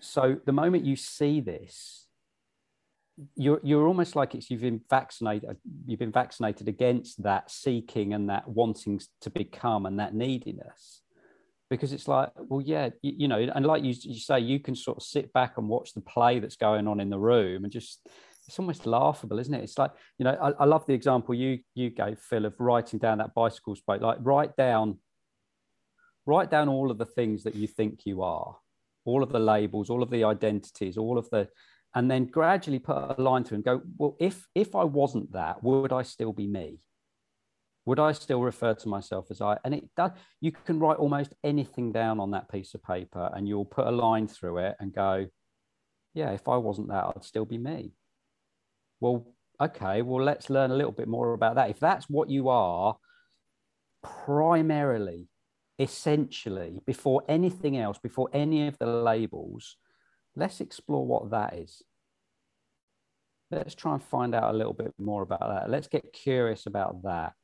[0.00, 2.03] So the moment you see this
[3.36, 5.56] you're you're almost like it's you've been vaccinated
[5.86, 11.02] you've been vaccinated against that seeking and that wanting to become and that neediness.
[11.70, 14.74] Because it's like well yeah you, you, know and like you, you say you can
[14.74, 17.72] sort of sit back and watch the play that's going on in the room and
[17.72, 18.06] just
[18.46, 19.62] it's almost laughable isn't it?
[19.62, 22.98] It's like you know I, I love the example you you gave phil of writing
[22.98, 24.98] down that bicycle spoke like write down
[26.26, 28.56] write down all of the things that you think you are
[29.04, 31.48] all of the labels all of the identities all of the
[31.94, 35.62] and then gradually put a line through and go, well, if if I wasn't that,
[35.62, 36.80] would I still be me?
[37.86, 39.58] Would I still refer to myself as I?
[39.64, 40.12] And it does.
[40.40, 43.90] You can write almost anything down on that piece of paper, and you'll put a
[43.90, 45.26] line through it and go,
[46.14, 47.92] yeah, if I wasn't that, I'd still be me.
[49.00, 49.26] Well,
[49.60, 50.02] okay.
[50.02, 51.70] Well, let's learn a little bit more about that.
[51.70, 52.96] If that's what you are,
[54.02, 55.28] primarily,
[55.78, 59.76] essentially, before anything else, before any of the labels
[60.36, 61.82] let's explore what that is.
[63.50, 65.70] Let's try and find out a little bit more about that.
[65.70, 67.34] Let's get curious about that.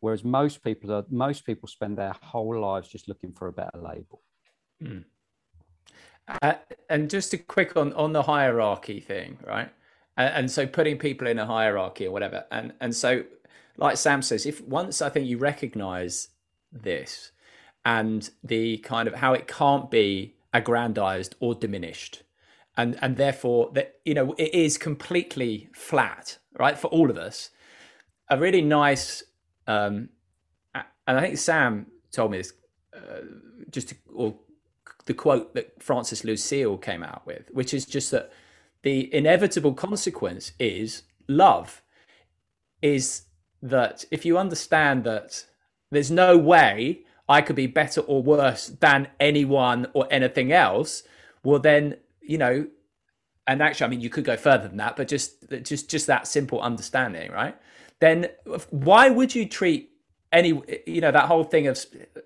[0.00, 3.78] Whereas most people are, most people spend their whole lives just looking for a better
[3.78, 4.22] label.
[4.82, 5.04] Mm.
[6.42, 6.54] Uh,
[6.90, 9.70] and just a quick on on the hierarchy thing, right?
[10.16, 13.24] And, and, so putting people in a hierarchy or whatever, and and so
[13.76, 16.28] like Sam says, if once I think you recognise
[16.72, 17.32] this
[17.84, 22.23] and the kind of how it can't be aggrandized or diminished
[22.76, 27.50] and and therefore that you know it is completely flat right for all of us.
[28.30, 29.22] A really nice
[29.66, 30.08] um
[30.74, 32.52] and i think sam told me this
[32.94, 33.20] uh,
[33.70, 34.34] just to, or
[35.06, 38.32] the quote that francis lucille came out with which is just that
[38.82, 41.82] the inevitable consequence is love
[42.82, 43.22] is
[43.62, 45.44] that if you understand that
[45.90, 51.02] there's no way I could be better or worse than anyone or anything else,
[51.42, 51.96] well then
[52.26, 52.66] you know,
[53.46, 56.26] and actually, I mean, you could go further than that, but just just just that
[56.26, 57.56] simple understanding, right?
[58.00, 58.28] Then
[58.70, 59.90] why would you treat
[60.34, 62.20] any you know that whole thing of uh,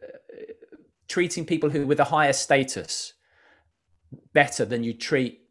[1.07, 3.13] treating people who with a higher status
[4.33, 5.43] better than you treat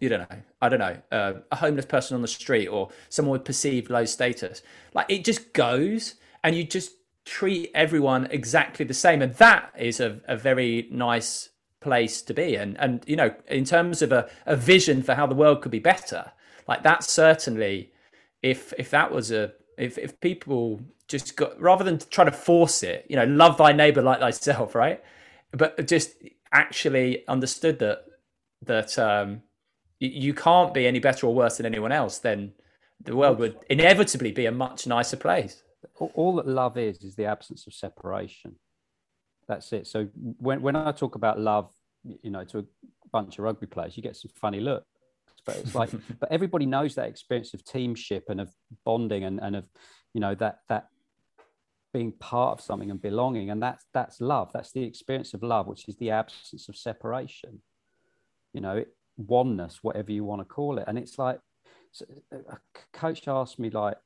[0.00, 3.32] you don't know i don't know uh, a homeless person on the street or someone
[3.32, 4.62] with perceived low status
[4.92, 6.92] like it just goes and you just
[7.24, 11.49] treat everyone exactly the same and that is a, a very nice
[11.80, 15.26] place to be and and you know in terms of a, a vision for how
[15.26, 16.30] the world could be better
[16.68, 17.90] like that certainly
[18.42, 22.82] if if that was a if if people just got rather than try to force
[22.82, 25.02] it you know love thy neighbor like thyself right?
[25.52, 26.14] But just
[26.52, 28.04] actually understood that
[28.62, 29.42] that um
[29.98, 32.52] you can't be any better or worse than anyone else then
[33.02, 35.62] the world would inevitably be a much nicer place.
[35.98, 38.56] All that love is is the absence of separation
[39.50, 39.86] that's it.
[39.86, 41.70] So when, when i talk about love
[42.22, 42.64] you know to a
[43.12, 44.86] bunch of rugby players you get some funny looks
[45.44, 45.90] but it's like
[46.20, 48.48] but everybody knows that experience of teamship and of
[48.84, 49.64] bonding and, and of
[50.14, 50.86] you know that that
[51.92, 53.50] being part of something and belonging.
[53.50, 54.50] And that's that's love.
[54.52, 57.60] That's the experience of love which is the absence of separation.
[58.52, 58.84] You know
[59.16, 60.84] oneness whatever you want to call it.
[60.86, 61.40] And it's like
[61.92, 63.96] so uh, uh, a coach asked me like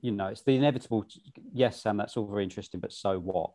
[0.00, 1.06] you know it's the inevitable
[1.52, 3.50] yes sam that's all very interesting but so what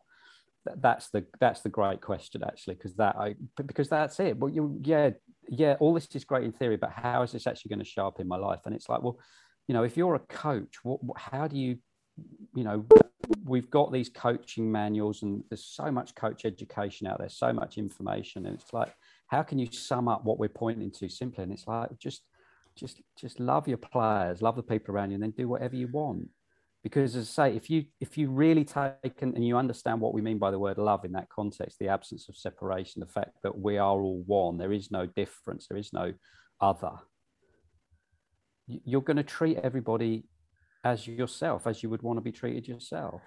[0.76, 3.34] that's the that's the great question actually because that I
[3.66, 4.38] because that's it.
[4.38, 5.10] Well, you yeah
[5.48, 8.06] yeah all this is great in theory, but how is this actually going to show
[8.06, 8.60] up in my life?
[8.64, 9.18] And it's like, well,
[9.68, 11.78] you know, if you're a coach, what, how do you
[12.54, 12.86] you know
[13.44, 17.78] we've got these coaching manuals and there's so much coach education out there so much
[17.78, 18.94] information and it's like
[19.28, 22.22] how can you sum up what we're pointing to simply and it's like just
[22.76, 25.88] just just love your players love the people around you and then do whatever you
[25.88, 26.28] want
[26.84, 30.20] because as i say if you if you really take and you understand what we
[30.20, 33.58] mean by the word love in that context the absence of separation the fact that
[33.58, 36.12] we are all one there is no difference there is no
[36.60, 36.92] other
[38.66, 40.24] you're going to treat everybody
[40.84, 43.22] as yourself as you would want to be treated yourself.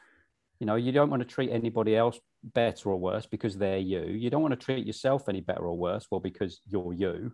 [0.60, 4.06] You know you don't want to treat anybody else better or worse because they're you.
[4.06, 7.34] You don't want to treat yourself any better or worse well because you're you.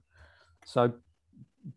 [0.65, 0.93] So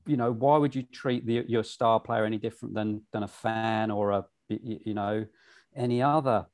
[0.07, 3.29] you know why would you treat the, your star player any different than than a
[3.29, 5.27] fan or a you know
[5.75, 6.47] any other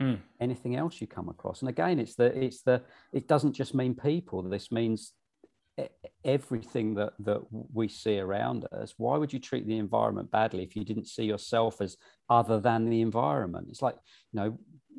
[0.00, 0.18] mm.
[0.40, 1.60] anything else you come across.
[1.60, 2.82] And again it's the it's the
[3.12, 4.42] it doesn't just mean people.
[4.42, 5.12] This means
[6.24, 8.94] everything that that we see around us.
[8.96, 11.96] Why would you treat the environment badly if you didn't see yourself as
[12.30, 13.68] other than the environment?
[13.70, 13.96] It's like
[14.32, 14.58] you know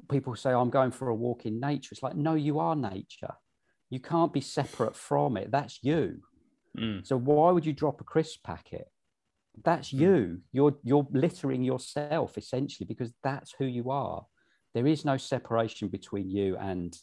[0.10, 1.89] people say oh, i'm going for a walk in nature.
[1.91, 3.34] It's like no you are nature.
[3.89, 5.51] You can't be separate from it.
[5.51, 6.22] That's you.
[6.78, 7.08] Mm.
[7.08, 8.88] so why would you drop a crisp packet
[9.64, 10.01] that's hmm.
[10.01, 10.41] you.
[10.51, 14.26] You're you're littering yourself essentially because that's who you are.
[14.74, 16.95] There is no separation between you and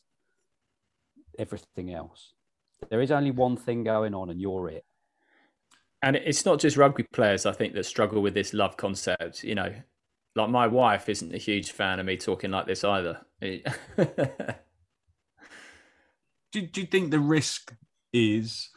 [1.39, 2.35] everything else.
[2.91, 4.85] There is only one thing going on and you're it.
[6.03, 9.55] And it's not just rugby players i think that struggle with this love concept you
[9.55, 9.73] know.
[10.37, 13.21] Like my wife isn't a huge fan of me talking like this either.
[13.41, 13.61] Do,
[16.63, 17.75] do you think the risk
[18.13, 18.71] is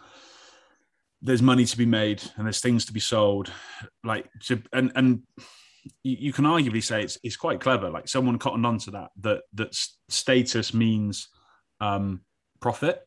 [1.21, 3.51] there's money to be made and there's things to be sold.
[4.03, 5.23] Like to, and and
[6.03, 7.89] you, can arguably say it's it's quite clever.
[7.89, 9.75] Like someone cottoned onto that that that
[10.09, 11.29] status means
[11.81, 12.21] um
[12.59, 13.01] profit.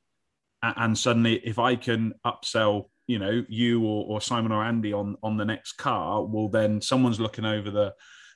[0.62, 5.16] And suddenly if i can upsell you know you or, or simon or andy on
[5.22, 7.92] on the next car well then someone's looking over the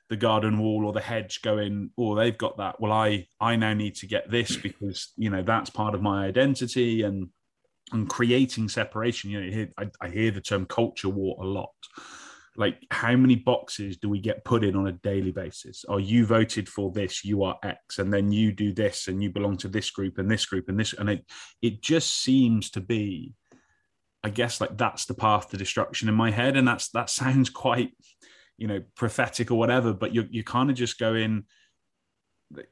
[0.09, 2.79] the garden wall or the hedge going oh they've got that.
[2.79, 6.25] Well i i now need to get this because you know that's part of my
[6.25, 7.29] identity and
[7.91, 9.29] and creating separation.
[9.29, 11.73] You know, hear, I, I hear the term culture war a lot.
[12.57, 15.83] Like, how many boxes do we get put in on a daily basis?
[15.89, 17.25] Are you voted for this?
[17.25, 20.31] You are X, and then you do this, and you belong to this group and
[20.31, 21.25] this group and this, and it
[21.61, 23.33] it just seems to be,
[24.23, 27.49] I guess, like that's the path to destruction in my head, and that's that sounds
[27.49, 27.91] quite,
[28.57, 29.93] you know, prophetic or whatever.
[29.93, 31.43] But you're you kind of just going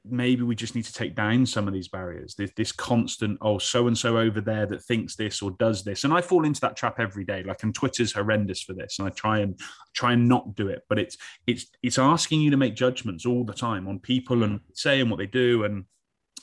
[0.06, 3.58] maybe we just need to take down some of these barriers this, this constant oh
[3.58, 6.04] so and so over there that thinks this or does this.
[6.04, 9.08] And i fall into that trap every day like and twitter's horrendous for this and
[9.08, 9.60] i try and
[9.94, 10.84] try and not do it.
[10.90, 11.18] But it's
[11.48, 15.18] it's it's asking you to make judgments all the time on people and saying what
[15.18, 15.86] they do and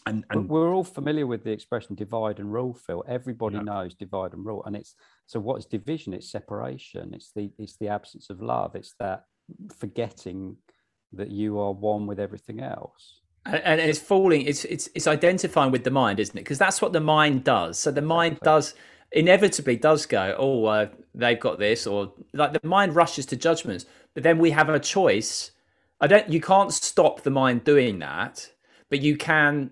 [0.06, 3.04] and, and we're all familiar with the expression divide and rule phil.
[3.06, 3.62] Everybody yeah.
[3.62, 4.94] knows divide and rule and it's
[5.26, 6.14] so what is division?
[6.14, 7.12] It's separation.
[7.14, 8.74] It's the it's the absence of love.
[8.74, 9.24] It's that
[9.78, 10.56] forgetting
[11.12, 15.84] that you are one with everything else and, it's falling it's it's it's identifying with
[15.84, 18.74] the mind isn't it because that's what the mind does so the mind does
[19.12, 23.86] inevitably does go oh uh, they've got this or like the mind rushes to judgments
[24.14, 25.52] but then we have a choice.
[26.00, 26.28] I don't.
[26.28, 28.50] You can't stop the mind doing that,
[28.88, 29.70] but you can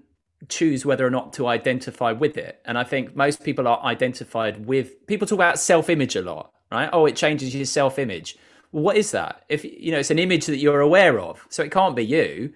[0.49, 2.61] choose whether or not to identify with it.
[2.65, 5.07] And I think most people are identified with.
[5.07, 6.89] People talk about self-image a lot, right?
[6.93, 8.37] Oh, it changes your self-image.
[8.71, 9.45] Well, what is that?
[9.49, 12.53] If you know, it's an image that you're aware of, so it can't be you.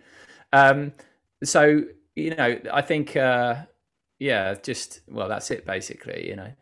[0.52, 0.92] Um,
[1.44, 1.84] so
[2.14, 3.56] you know, I think, uh,
[4.18, 6.28] yeah, just well, that's it basically.
[6.28, 6.52] You know,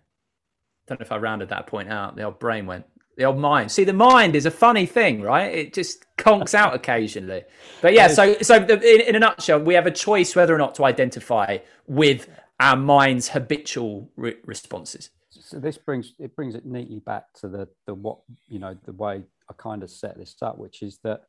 [0.87, 2.17] don't know if I rounded that point out.
[2.17, 2.87] The old brain went
[3.17, 3.71] the old mind.
[3.71, 5.53] See, the mind is a funny thing, right?
[5.53, 7.43] It just conks out occasionally.
[7.83, 10.75] But yeah, so so in, in, a nutshell, we have a choice whether or not
[10.77, 12.29] to identify with
[12.61, 15.11] our mind's habitual re- responses.
[15.31, 18.19] So this brings it brings it neatly back to the the what
[18.49, 21.25] you know the way I kind of set this up, which is that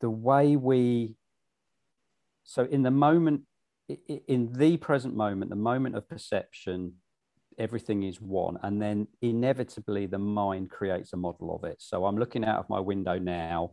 [0.00, 1.16] the way we
[2.44, 3.42] so in the moment
[4.28, 6.92] in the present moment the moment of perception
[7.58, 8.58] everything is one.
[8.62, 11.76] And then inevitably the mind creates a model of it.
[11.78, 13.72] So i'm looking out of my window now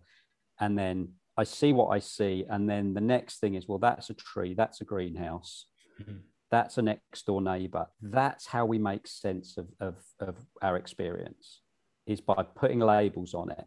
[0.59, 4.11] and then i see what i see and then the next thing is well that's
[4.11, 5.65] a tree that's a greenhouse
[5.99, 6.17] mm-hmm.
[6.51, 7.87] that's a next door neighbor.
[8.01, 11.61] That's how we make sense of, of, of our experience
[12.05, 13.65] is by putting labels on it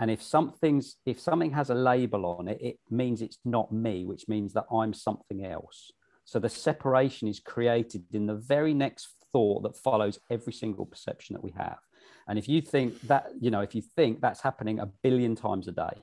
[0.00, 4.04] and if something's if something has a label on it it means it's not me
[4.04, 5.92] which means that i'm something else
[6.24, 11.34] so the separation is created in the very next thought that follows every single perception
[11.34, 11.78] that we have.
[12.26, 15.68] And if you think that, you know, if you think that's happening a billion times
[15.68, 16.02] a day,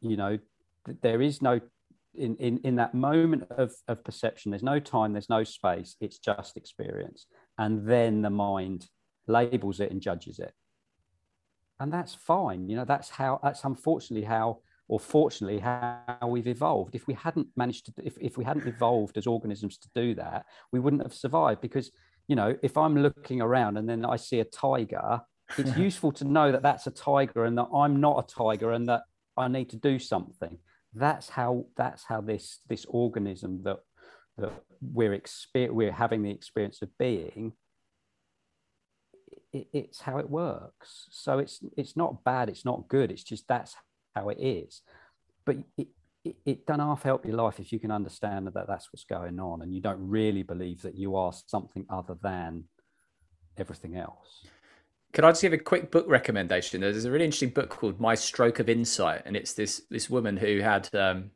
[0.00, 0.38] you know,
[1.02, 1.60] there is no
[2.14, 6.18] in, in, in that moment of, of perception, there's no time, there's no space, it's
[6.18, 7.26] just experience.
[7.58, 8.86] And then the mind
[9.26, 10.54] labels it and judges it.
[11.80, 12.68] And that's fine.
[12.68, 17.48] You know, that's how that's unfortunately how or fortunately how we've evolved if we hadn't
[17.56, 21.14] managed to if, if we hadn't evolved as organisms to do that we wouldn't have
[21.14, 21.90] survived because
[22.28, 25.20] you know if i'm looking around and then i see a tiger
[25.58, 28.88] it's useful to know that that's a tiger and that i'm not a tiger and
[28.88, 29.02] that
[29.36, 30.58] i need to do something
[30.94, 33.78] that's how that's how this this organism that
[34.36, 34.52] that
[34.92, 37.52] we're exper- we're having the experience of being
[39.54, 43.48] it, it's how it works so it's it's not bad it's not good it's just
[43.48, 43.74] that's
[44.14, 44.82] how it is.
[45.44, 45.88] But it,
[46.24, 49.38] it, it doesn't half help your life if you can understand that that's what's going
[49.38, 52.64] on and you don't really believe that you are something other than
[53.58, 54.46] everything else.
[55.12, 56.80] Could I just give a quick book recommendation?
[56.80, 60.36] There's a really interesting book called My Stroke of Insight, and it's this this woman
[60.36, 61.30] who had um,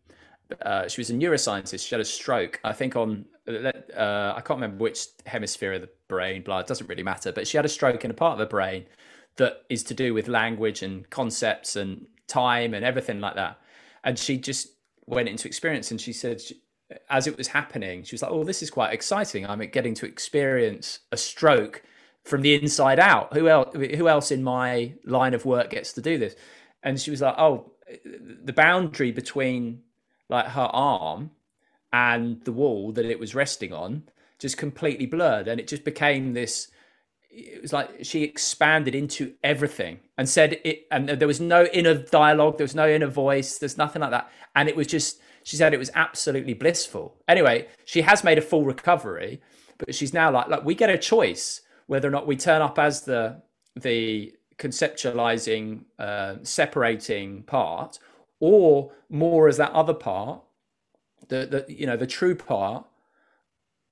[0.63, 1.87] uh, she was a neuroscientist.
[1.87, 5.91] She had a stroke, I think on uh, I can't remember which hemisphere of the
[6.09, 6.43] brain.
[6.43, 8.85] Blood doesn't really matter, but she had a stroke in a part of the brain
[9.37, 13.59] that is to do with language and concepts and time and everything like that.
[14.05, 14.69] And she just
[15.07, 16.61] went into experience and she said, she,
[17.11, 19.47] as it was happening, she was like, "Oh, this is quite exciting.
[19.47, 21.83] I'm getting to experience a stroke
[22.25, 23.35] from the inside out.
[23.35, 23.75] Who else?
[23.75, 26.35] Who else in my line of work gets to do this?"
[26.83, 27.73] And she was like, "Oh,
[28.43, 29.83] the boundary between
[30.29, 31.31] like her arm
[31.93, 34.05] and the wall that it was resting on
[34.39, 36.69] just completely blurred, and it just became this
[37.31, 41.95] it was like she expanded into everything and said it and there was no inner
[41.95, 44.31] dialogue there was no inner voice there's nothing like that.
[44.57, 47.17] And it was just she said it was absolutely blissful.
[47.29, 49.41] Anyway she has made a full recovery
[49.77, 52.79] but she's now like like we get a choice whether or not we turn up
[52.79, 53.43] as the
[53.77, 57.99] the conceptualizing uh, separating part
[58.41, 60.43] or more as that other part
[61.29, 62.87] the the you know the true part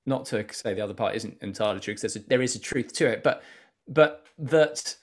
[0.07, 3.05] not to say the other part isn't entirely true because there is a truth to
[3.05, 3.43] it, but
[3.87, 4.95] but that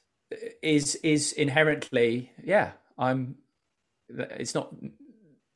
[0.62, 3.36] is is inherently yeah i'm
[4.08, 4.74] it's not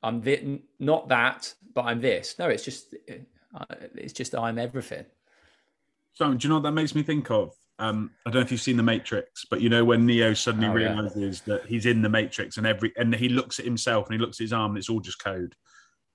[0.02, 2.38] i'm the, not that but i'm this.
[2.38, 3.64] No it's just uh,
[3.94, 5.04] it's just i'm everything.
[6.14, 7.54] So do you know what that makes me think of?
[7.80, 10.66] Um, I don't know if you've seen the Matrix, but you know when Neo suddenly
[10.66, 11.54] oh, realizes yeah.
[11.54, 14.40] that he's in the Matrix and every and he looks at himself and he looks
[14.40, 15.54] at his arm and it's all just code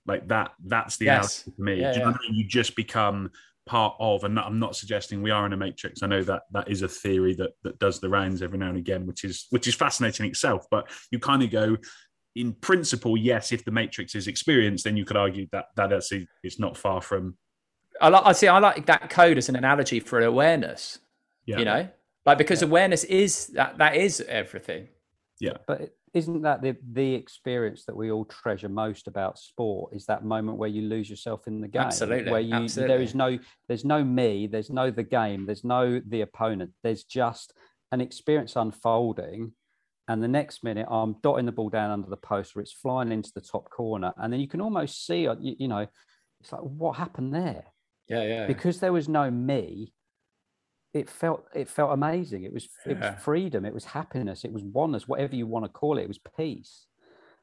[0.06, 1.44] like that that's the yes.
[1.44, 2.14] for me yeah, you, yeah.
[2.32, 3.30] you just become
[3.66, 6.70] part of and i'm not suggesting we are in a matrix i know that that
[6.70, 9.68] is a theory that that does the rounds every now and again which is which
[9.68, 11.78] is fascinating itself but you kind of go
[12.36, 16.28] in principle yes if the matrix is experienced then you could argue that that actually
[16.44, 17.38] is not far from
[18.02, 21.00] i like i see i like that code as an analogy for awareness
[21.46, 21.60] yeah.
[21.60, 21.88] you know
[22.26, 22.68] like because yeah.
[22.68, 24.90] awareness is that that is everything
[25.40, 30.06] yeah but isn't that the the experience that we all treasure most about sport is
[30.06, 32.32] that moment where you lose yourself in the game absolutely.
[32.32, 32.94] where you absolutely.
[32.94, 36.72] there is no there's no me there's no the game there's no the opponent.
[36.84, 37.54] There's just
[37.92, 39.54] an experience unfolding
[40.08, 43.12] and the next minute i'm dotting the ball down under the post or it's flying
[43.12, 45.88] into the top corner and then you can almost see you, you know
[46.44, 47.64] it's like what happened there?
[48.08, 48.48] Yeah yeah.
[48.48, 49.94] Because there was no me
[50.94, 52.44] it felt it felt amazing.
[52.44, 53.66] It was it was freedom.
[53.66, 54.46] It was happiness.
[54.46, 55.08] It was oneness.
[55.08, 56.86] Whatever you want to call it, it was peace.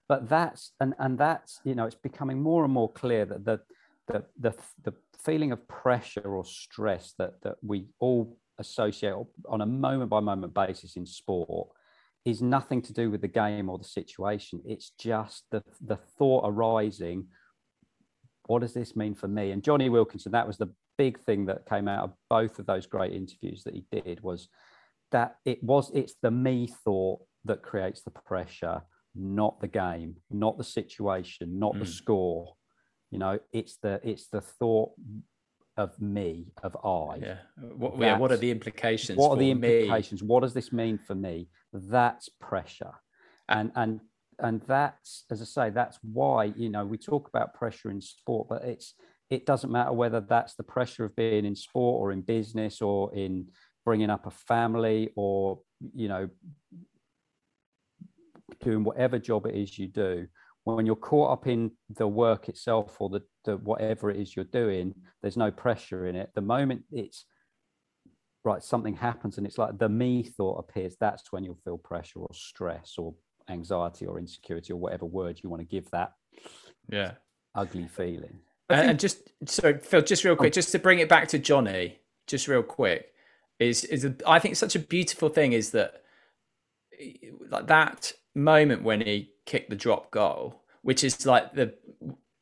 [0.09, 3.61] But that's and and that's you know it's becoming more and more clear that the
[4.07, 9.15] the the, the feeling of pressure or stress that that we all associate
[9.49, 11.69] on a moment by moment basis in sport
[12.25, 14.61] is nothing to do with the game or the situation.
[14.65, 17.27] It's just the the thought arising.
[18.47, 19.51] What does this mean for me?
[19.51, 22.85] And Jonny Wilkinson, that was the big thing that came out of both of those
[22.85, 24.49] great interviews that he did was
[25.13, 28.83] that it was it's the me thought that creates the pressure,
[29.15, 31.79] not the game, not the situation, not mm.
[31.79, 32.53] the score.
[33.11, 34.91] You know, it's the it's the thought
[35.79, 37.17] of me, of I.
[37.17, 37.39] Yeah.
[37.83, 39.17] What, yeah, what are the implications?
[39.19, 40.21] What are the implications?
[40.21, 40.29] Me?
[40.29, 41.49] What does this mean for me?
[41.73, 42.93] That's pressure.
[43.49, 44.01] And and
[44.39, 48.49] and that's as I say, that's why, you know, we talk about pressure in sport,
[48.51, 48.93] but it's
[49.31, 53.15] it doesn't matter whether that's the pressure of being in sport or in business or
[53.15, 53.47] in
[53.85, 55.61] bringing up a family or
[55.95, 56.29] you know
[58.61, 60.27] doing whatever job it is you do
[60.65, 64.45] when you're caught up in the work itself or the, the whatever it is you're
[64.45, 66.31] doing there's no pressure in it.
[66.35, 67.25] The moment it's
[68.45, 72.21] right something happens and it's like the me thought appears that's when you'll feel pressure
[72.21, 73.15] or stress or
[73.49, 76.13] anxiety or insecurity or whatever word you want to give that
[76.89, 77.13] yeah.
[77.55, 78.39] ugly feeling
[78.71, 80.55] and, and, just sorry phil just real quick oh.
[80.55, 83.13] just to bring it back to Jonny, just real quick
[83.61, 86.03] is is a, I think such a beautiful thing is that
[87.49, 91.75] like that moment when he kicked the drop goal, which is like the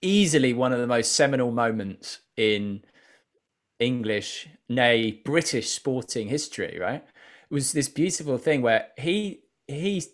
[0.01, 2.85] easily one of the most seminal moments in
[3.79, 7.05] English, nay British sporting history, right?
[7.51, 10.05] It was this beautiful thing where he he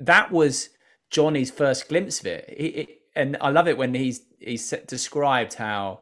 [0.00, 0.70] that was
[1.10, 2.54] Jonny's first glimpse of it.
[2.56, 6.00] He, it and I love it when he's he's described how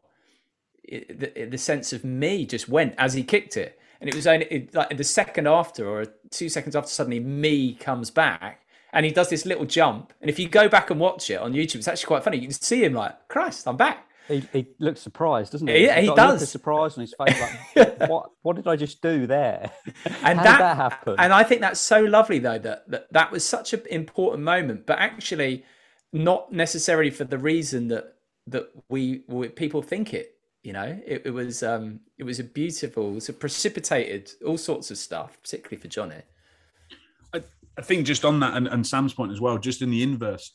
[0.83, 4.27] it, the, the sense of me just went as he kicked it, and it was
[4.27, 9.05] only it, like the second after or two seconds after, suddenly me comes back, and
[9.05, 10.13] he does this little jump.
[10.21, 12.37] And if you go back and watch it on YouTube, it's actually quite funny.
[12.37, 14.07] You can see him like, Christ, I'm back.
[14.27, 15.85] He, he looks surprised, doesn't he?
[15.85, 16.49] Yeah, he does.
[16.49, 17.41] surprised on his face,
[17.75, 19.71] like, what, what did I just do there?
[20.23, 21.15] And that, that happen?
[21.17, 24.85] And I think that's so lovely, though, that that, that was such an important moment,
[24.85, 25.65] but actually
[26.13, 28.15] not necessarily for the reason that
[28.47, 30.29] that we, we people think it.
[30.63, 34.97] You know, it, it was um, it was a beautiful, a precipitated all sorts of
[34.97, 36.21] stuff, particularly for Jonny.
[37.77, 40.51] I think just on that and, and, Sam's point as well, just in the inverse,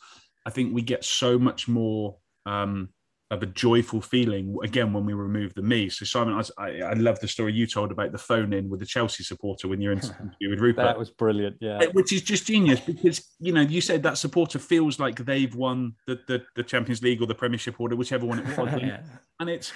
[0.46, 2.90] I think we get so much more um,
[3.30, 5.90] of a joyful feeling again when we remove the me.
[5.90, 8.86] So Simon, I, I love the story you told about the phone in with the
[8.86, 10.00] Chelsea supporter when you're in
[10.40, 10.84] with Rupert.
[10.84, 11.84] That was brilliant, yeah.
[11.92, 15.94] Which is just genius because you know you said that supporter feels like they've won
[16.06, 19.00] the the, the Champions League or the Premiership or whichever one it was, yeah.
[19.40, 19.72] and it's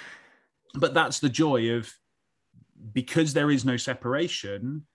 [0.73, 1.93] but that's the joy of
[2.91, 4.85] because there is no separation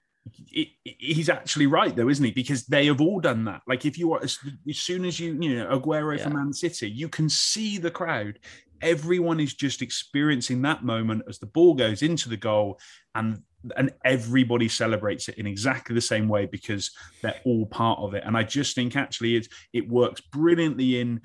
[0.85, 2.31] he's actually right though, isn't he?
[2.31, 3.63] Because they have all done that.
[3.67, 6.25] Like if you are as, as soon as you you know Aguero yeah.
[6.25, 8.39] for Man City, you can see the crowd.
[8.83, 12.79] Everyone is just experiencing that moment as the ball goes into the goal,
[13.15, 13.43] and
[13.77, 18.23] and everybody celebrates it in exactly the same way because they're all part of it.
[18.25, 21.21] And I just think actually it it works brilliantly in,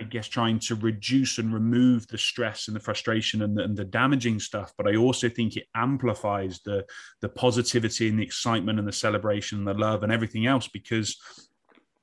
[0.00, 3.76] I guess, trying to reduce and remove the stress and the frustration and the, and
[3.76, 4.72] the damaging stuff.
[4.76, 6.84] But I also think it amplifies the
[7.20, 11.16] the positivity and the excitement and the celebration and the love and everything else because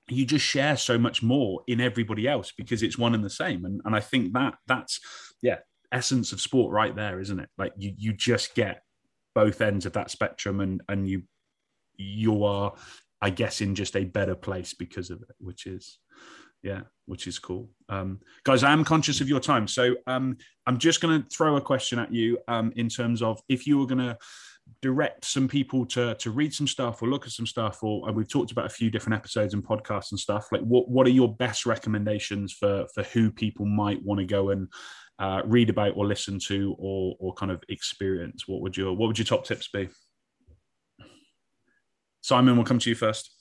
[0.09, 3.65] you just share so much more in everybody else because it's one and the same.
[3.65, 4.99] And and I think that that's
[5.41, 5.59] yeah
[5.91, 7.49] essence of sport right there, isn't it?
[7.57, 8.83] Like you you just get
[9.35, 11.23] both ends of that spectrum and and you
[11.97, 12.73] you are
[13.21, 15.99] i guess in just a better place because of it which is
[16.61, 20.77] yeah which is cool um, guys i am conscious of your time so um, i'm
[20.77, 23.85] just going to throw a question at you um, in terms of if you were
[23.85, 24.17] going to
[24.81, 28.17] direct some people to to read some stuff or look at some stuff or and
[28.17, 31.11] we've talked about a few different episodes and podcasts and stuff like what what are
[31.11, 34.67] your best recommendations for for who people might want to go and
[35.19, 38.47] uh, read about or listen to or or kind of experience?
[38.47, 39.89] What would your what would your top tips be?
[42.21, 43.31] Simon, we'll come to you first.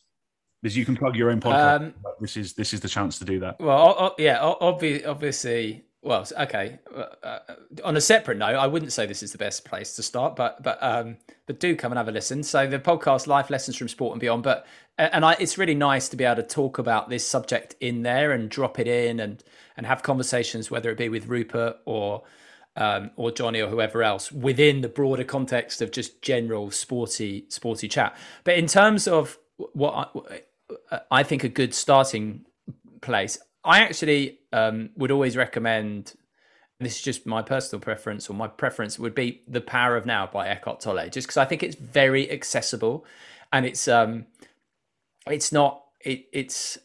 [0.61, 1.77] Because you can plug your own podcast.
[1.81, 3.59] Um, this is this is the chance to do that.
[3.59, 6.81] Well, yeah, obviously, obviously well, okay.
[6.95, 7.39] Uh, uh,
[7.85, 10.61] on a separate note, I wouldn't say this is the best place to start, but
[10.62, 11.16] but um,
[11.47, 12.43] but do come and have a listen.
[12.43, 14.66] So the podcast, Life Lessons from Sport and Beyond, but
[14.99, 18.33] and I, it's really nice to be able to talk about this subject in there
[18.33, 19.45] and drop it in and
[19.77, 22.24] and have conversations, whether it be with Rupert or
[22.74, 27.87] um, or Jonny or whoever else, within the broader context of just general sporty sporty
[27.87, 28.16] chat.
[28.43, 30.12] But in terms of what
[30.91, 32.45] I, I think a good starting
[33.03, 36.14] place, I actually um, would always recommend
[36.80, 40.26] this is just my personal preference, or my preference would be "The Power of Now"
[40.26, 43.05] by Eckhart Tolle, just because I think it's very accessible,
[43.52, 44.26] and it's um,
[45.26, 46.78] it's not it it's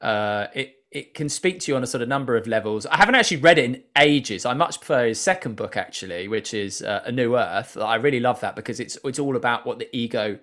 [0.00, 2.86] uh it it can speak to you on a sort of number of levels.
[2.86, 4.44] I haven't actually read it in ages.
[4.44, 7.76] I much prefer his second book actually, which is uh, A New Earth.
[7.76, 10.38] I really love that because it's it's all about what the ego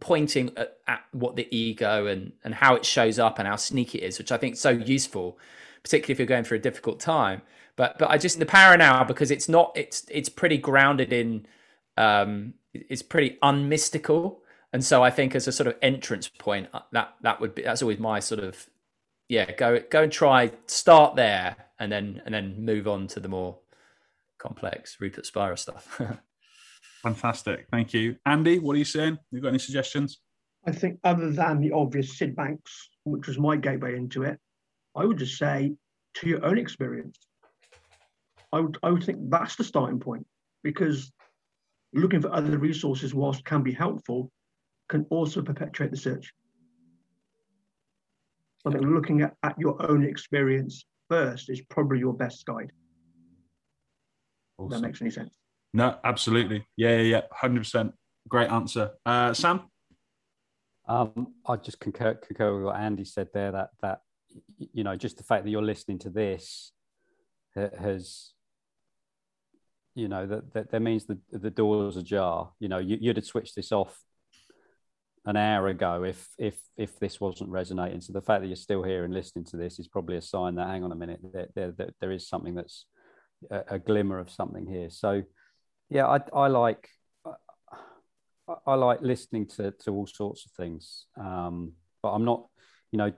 [0.00, 3.98] pointing at, at, what the ego and and how it shows up and how sneaky
[3.98, 5.38] it is, which I think is so useful,
[5.82, 7.42] particularly if you're going through a difficult time.
[7.76, 11.46] But but I just the power now because it's not it's it's pretty grounded in
[11.96, 14.38] um it's pretty unmystical.
[14.72, 17.62] And so I think as a sort of entrance point, uh, that that would be
[17.62, 18.68] that's always my sort of
[19.28, 23.28] yeah go go and try start there and then and then move on to the
[23.28, 23.58] more
[24.38, 26.00] complex Rupert Spira stuff.
[27.02, 27.66] Fantastic.
[27.70, 28.16] Thank you.
[28.26, 29.18] Andy, what are you saying?
[29.30, 30.20] You got any suggestions?
[30.66, 34.38] I think other than the obvious Syd Banks, which was my gateway into it,
[34.96, 35.74] I would just say
[36.14, 37.18] to your own experience.
[38.52, 40.26] I would I would think that's the starting point
[40.62, 41.12] because
[41.92, 44.30] looking for other resources whilst can be helpful
[44.88, 46.32] can also perpetuate the search.
[48.66, 52.72] I think looking at, at your own experience first is probably your best guide.
[54.58, 54.70] Awesome.
[54.70, 55.37] That makes any sense.
[55.72, 56.66] No, absolutely.
[56.76, 57.20] Yeah, yeah, yeah.
[57.32, 57.92] Hundred percent.
[58.28, 59.62] Great answer, uh, Sam.
[60.86, 63.52] Um, I just concur, concur with what Andy said there.
[63.52, 64.00] That that
[64.58, 66.72] you know, just the fact that you're listening to this
[67.56, 68.32] has,
[69.94, 72.50] you know, that that, that means the the door's ajar.
[72.60, 73.98] You know, you, you'd have switched this off
[75.26, 78.00] an hour ago if if if this wasn't resonating.
[78.00, 80.54] So the fact that you're still here and listening to this is probably a sign
[80.54, 82.86] that hang on a minute, there, there, there is something that's
[83.50, 84.88] a, a glimmer of something here.
[84.90, 85.22] So
[85.90, 86.88] yeah, I, I like
[88.66, 92.46] I like listening to to all sorts of things, um, but I'm not,
[92.90, 93.12] you know,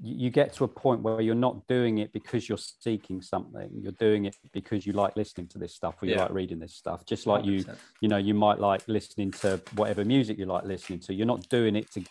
[0.00, 3.70] you, you, get to a point where you're not doing it because you're seeking something.
[3.74, 6.22] You're doing it because you like listening to this stuff, or you yeah.
[6.22, 7.06] like reading this stuff.
[7.06, 7.46] Just like 100%.
[7.46, 7.64] you,
[8.00, 11.14] you know, you might like listening to whatever music you like listening to.
[11.14, 12.04] You're not doing it to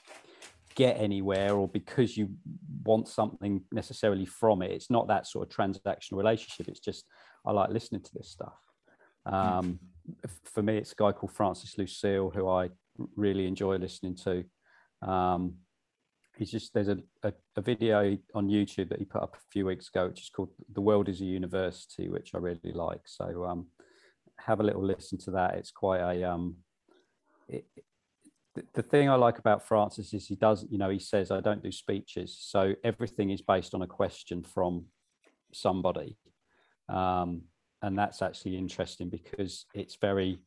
[0.76, 2.30] get anywhere or because you
[2.84, 4.72] want something necessarily from it.
[4.72, 6.68] It's not that sort of transactional relationship.
[6.68, 7.06] It's just
[7.46, 8.54] I like listening to this stuff.
[9.32, 9.80] Um,
[10.46, 12.70] for me, it's a guy called Francis Lucille who I
[13.16, 14.44] really enjoy listening to.
[15.08, 15.56] Um,
[16.38, 19.66] he's just there's a, a, a, video on YouTube that he put up a few
[19.66, 23.02] weeks ago, which is called "The World Is a University," which I really like.
[23.06, 23.68] So um,
[24.40, 25.56] have a little listen to that.
[25.56, 26.56] It's quite a um,
[27.48, 27.66] it,
[28.74, 31.64] the thing I like about Francis is he does, you know, he says, I don't
[31.64, 32.38] do speeches.
[32.40, 34.86] So everything is based on a question from
[35.54, 36.18] somebody.
[36.90, 37.44] Um,
[37.82, 40.40] and that's actually interesting because it's very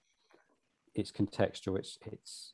[0.94, 1.78] it's contextual.
[1.78, 2.52] It's it's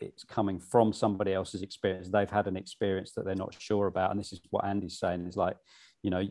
[0.00, 2.08] it's coming from somebody else's experience.
[2.08, 4.10] They've had an experience that they're not sure about.
[4.10, 5.56] And this is what andy's saying is like
[6.02, 6.26] you know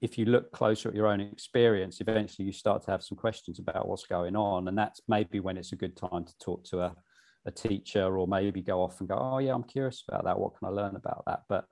[0.00, 3.58] if you look closer at your own experience eventually you start to have some questions
[3.58, 4.68] about what's going on.
[4.68, 6.94] And that's maybe when it's a good time to talk to a,
[7.46, 10.38] a teacher or maybe go off and go oh yeah i'm curious about that.
[10.38, 11.42] What can i learn about that?
[11.48, 11.66] But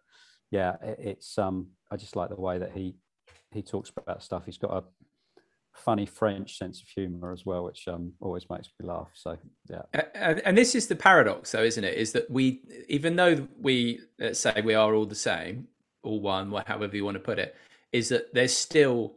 [0.51, 2.95] yeah it, it's um i just like the way that he
[3.51, 4.45] he talks about stuff.
[4.45, 4.85] He's got a
[5.78, 9.09] funny French sense of humor as well, which um, always makes me laugh.
[9.14, 9.36] So
[9.68, 9.82] yeah.
[10.14, 11.94] And, and, this is the paradox, though, isn't it?
[11.94, 15.68] Is that we, even though we let's say we are all the same,
[16.02, 17.55] all one, however you want to put it,
[17.92, 19.16] is that there's still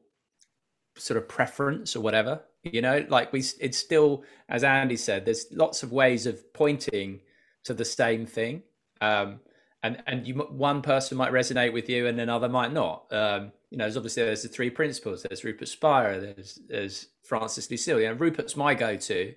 [0.96, 2.42] sort of preference or whatever.
[2.64, 7.22] You know, like we, it's still, as Andy said, there's lots of ways of pointing
[7.64, 8.64] to the same thing.
[9.02, 9.40] Um,
[9.84, 13.12] and and you one person might resonate with you and another might not.
[13.12, 15.24] Um, you know, there's obviously there's the three principles.
[15.24, 16.20] There's Rupert Spira.
[16.20, 18.06] There's there's Francis Lucille.
[18.06, 19.34] And Rupert's my go-to.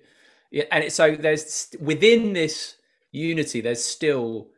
[0.51, 2.75] Yeah, and it, so there's within this
[3.11, 4.49] unity, there's still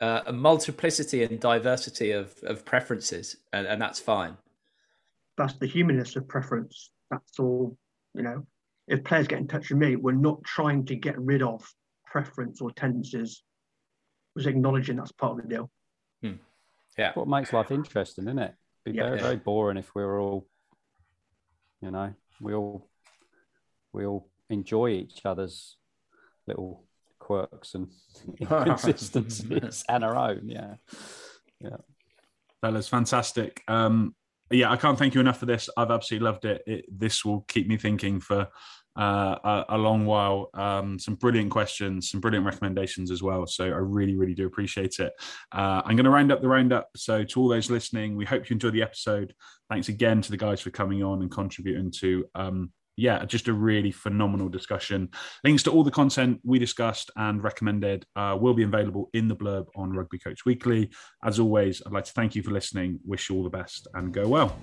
[0.00, 4.36] uh, a multiplicity and diversity of of preferences, and, and that's fine.
[5.38, 6.90] That's the humanness of preference.
[7.10, 7.78] That's all.
[8.14, 8.46] You know,
[8.88, 11.64] if players get in touch with me, we're not trying to get rid of
[12.04, 13.42] preference or tendencies
[14.34, 15.70] We're acknowledging that's part of the deal.
[16.22, 16.32] Hmm.
[16.98, 17.12] Yeah.
[17.14, 18.54] What makes life interesting, isn't it?
[18.84, 19.04] Be yeah.
[19.04, 20.46] very, very boring if we were all,
[21.80, 22.88] you know, we all
[23.92, 25.76] we all enjoy each other's
[26.46, 26.84] little
[27.18, 27.88] quirks and
[28.40, 30.48] inconsistencies and our own.
[30.48, 30.74] Yeah.
[31.60, 31.76] Yeah.
[32.60, 33.62] Fellas, fantastic.
[33.68, 34.14] Um,
[34.50, 35.68] yeah, I can't thank you enough for this.
[35.76, 36.62] I've absolutely loved it.
[36.66, 38.48] it this will keep me thinking for
[38.96, 40.50] uh, a, a, long while.
[40.54, 43.46] Um, some brilliant questions, some brilliant recommendations as well.
[43.46, 45.12] So I really, really do appreciate it.
[45.52, 46.88] Uh, I'm going to round up the roundup.
[46.96, 49.34] So to all those listening, we hope you enjoyed the episode.
[49.70, 52.24] Thanks again to the guys for coming on and contributing to.
[52.34, 55.08] Um, yeah, just a really phenomenal discussion.
[55.44, 59.36] Links to all the content we discussed and recommended uh, will be available in the
[59.36, 60.90] blurb on Rugby Coach Weekly.
[61.24, 63.00] As always, I'd like to thank you for listening.
[63.06, 64.54] Wish you all the best and go well.